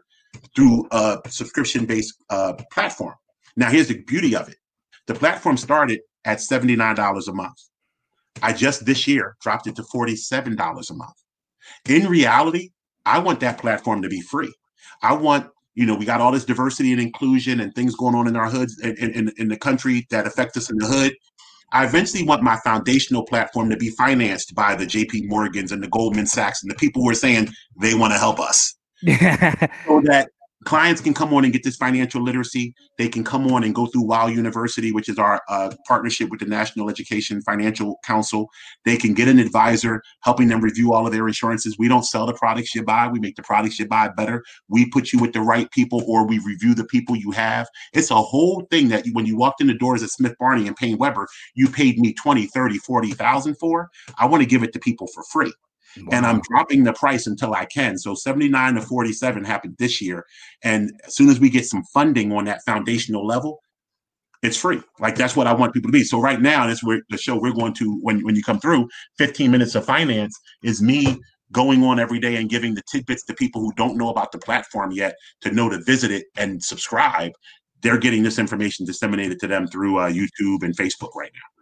[0.56, 3.16] through a subscription based uh, platform.
[3.56, 4.58] Now, here's the beauty of it
[5.08, 7.58] the platform started at $79 a month.
[8.42, 11.14] I just this year dropped it to $47 a month.
[11.88, 12.70] In reality,
[13.06, 14.54] I want that platform to be free.
[15.02, 18.28] I want, you know, we got all this diversity and inclusion and things going on
[18.28, 21.14] in our hoods in, in, in the country that affect us in the hood.
[21.72, 25.90] I eventually want my foundational platform to be financed by the JP Morgans and the
[25.90, 28.74] Goldman Sachs and the people who are saying they want to help us.
[29.06, 30.30] so that
[30.68, 32.76] clients can come on and get this financial literacy.
[32.98, 36.42] They can come on and go through WOW University, which is our uh, partnership with
[36.42, 38.50] the National Education Financial Council.
[38.84, 41.78] They can get an advisor helping them review all of their insurances.
[41.80, 44.44] We don't sell the products you buy, we make the products you buy better.
[44.68, 47.70] We put you with the right people or we review the people you have.
[47.94, 50.68] It's a whole thing that you, when you walked in the doors at Smith Barney
[50.68, 53.90] and PaineWebber, you paid me 20, 30, 40,000 for.
[54.20, 55.54] I want to give it to people for free.
[56.02, 56.18] Wow.
[56.18, 57.98] And I'm dropping the price until I can.
[57.98, 60.26] So 79 to 47 happened this year.
[60.64, 63.60] And as soon as we get some funding on that foundational level,
[64.44, 64.82] it's free.
[65.00, 66.04] Like that's what I want people to be.
[66.04, 68.88] So right now, that's where the show we're going to when when you come through,
[69.18, 71.18] 15 minutes of finance is me
[71.52, 74.38] going on every day and giving the tidbits to people who don't know about the
[74.38, 77.32] platform yet to know to visit it and subscribe.
[77.82, 81.57] They're getting this information disseminated to them through uh, YouTube and Facebook right now.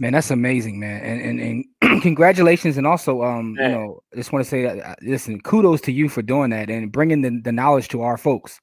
[0.00, 4.44] Man, that's amazing, man, and and, and congratulations, and also, um, you know, just want
[4.44, 7.50] to say, that, uh, listen, kudos to you for doing that and bringing the, the
[7.50, 8.60] knowledge to our folks.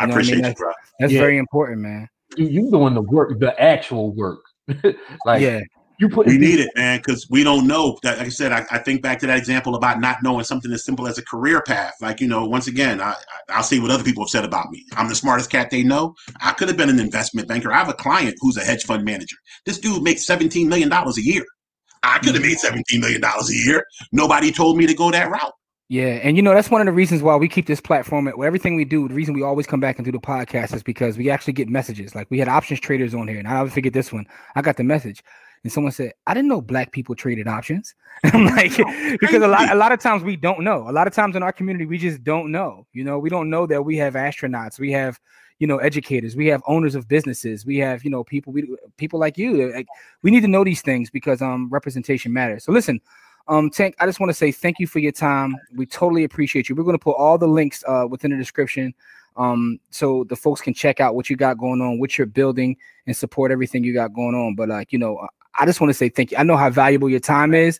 [0.00, 0.42] You I appreciate I mean?
[0.44, 0.72] that's, you, bro.
[1.00, 1.20] That's yeah.
[1.20, 2.08] very important, man.
[2.36, 4.40] You doing the work, the actual work,
[5.26, 5.60] like yeah.
[5.98, 7.98] You put we need it, man, because we don't know.
[8.04, 10.72] That, like I said, I, I, think back to that example about not knowing something
[10.72, 11.94] as simple as a career path.
[12.00, 13.16] Like you know, once again, I,
[13.48, 14.84] I'll see what other people have said about me.
[14.92, 16.14] I'm the smartest cat they know.
[16.40, 17.72] I could have been an investment banker.
[17.72, 19.36] I have a client who's a hedge fund manager.
[19.66, 21.44] This dude makes 17 million dollars a year.
[22.04, 22.76] I could have made mm-hmm.
[22.76, 23.84] 17 million dollars a year.
[24.12, 25.52] Nobody told me to go that route.
[25.88, 28.28] Yeah, and you know that's one of the reasons why we keep this platform.
[28.28, 31.18] Everything we do, the reason we always come back and do the podcast is because
[31.18, 32.14] we actually get messages.
[32.14, 34.26] Like we had options traders on here, and I never forget this one.
[34.54, 35.24] I got the message
[35.62, 37.94] and someone said, "I didn't know black people traded options."
[38.24, 38.76] I'm like,
[39.20, 40.88] because a lot, a lot of times we don't know.
[40.88, 42.86] A lot of times in our community, we just don't know.
[42.92, 45.18] You know, we don't know that we have astronauts, we have,
[45.58, 49.18] you know, educators, we have owners of businesses, we have, you know, people, we people
[49.18, 49.72] like you.
[49.72, 49.86] Like,
[50.22, 52.64] we need to know these things because um representation matters.
[52.64, 53.00] So listen.
[53.50, 55.56] Um, Tank, I just want to say thank you for your time.
[55.74, 56.74] We totally appreciate you.
[56.74, 58.92] We're going to put all the links uh, within the description
[59.38, 62.76] um, so the folks can check out what you got going on, what you're building,
[63.06, 64.56] and support everything you got going on.
[64.56, 65.26] But like, you know,
[65.58, 66.38] I just want to say thank you.
[66.38, 67.78] I know how valuable your time is,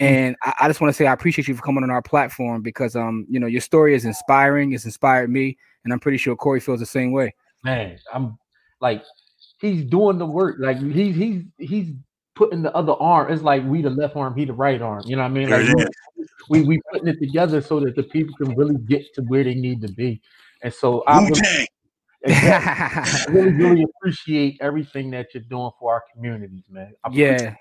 [0.00, 2.62] and I, I, just want to say I appreciate you for coming on our platform
[2.62, 4.72] because um, you know, your story is inspiring.
[4.72, 7.34] It's inspired me, and I'm pretty sure Corey feels the same way.
[7.64, 8.38] Man, I'm
[8.80, 9.02] like,
[9.60, 10.56] he's doing the work.
[10.58, 11.92] Like he's he's he's
[12.34, 13.30] putting the other arm.
[13.32, 15.02] It's like we the left arm, he the right arm.
[15.04, 15.50] You know what I mean?
[15.50, 19.22] Like we, we we putting it together so that the people can really get to
[19.22, 20.20] where they need to be.
[20.62, 21.28] And so I
[22.24, 26.92] really, I really, really appreciate everything that you're doing for our communities, man.
[27.04, 27.54] I yeah.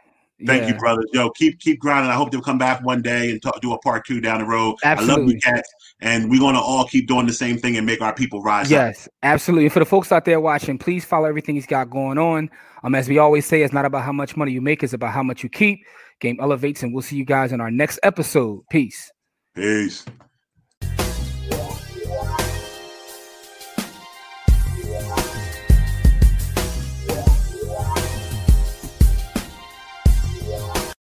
[0.46, 0.68] Thank yeah.
[0.70, 1.02] you, brother.
[1.14, 2.12] Yo, keep keep grinding.
[2.12, 4.46] I hope they'll come back one day and talk, do a part two down the
[4.46, 4.76] road.
[4.84, 5.16] Absolutely.
[5.16, 5.70] I love you, cats,
[6.02, 8.70] and we're gonna all keep doing the same thing and make our people rise.
[8.70, 9.14] Yes, up.
[9.24, 9.66] absolutely.
[9.66, 12.52] And for the folks out there watching, please follow everything he's got going on.
[12.84, 15.12] Um, as we always say, it's not about how much money you make; it's about
[15.12, 15.80] how much you keep.
[16.20, 18.62] Game elevates, and we'll see you guys in our next episode.
[18.70, 19.12] Peace.
[19.56, 20.06] Peace.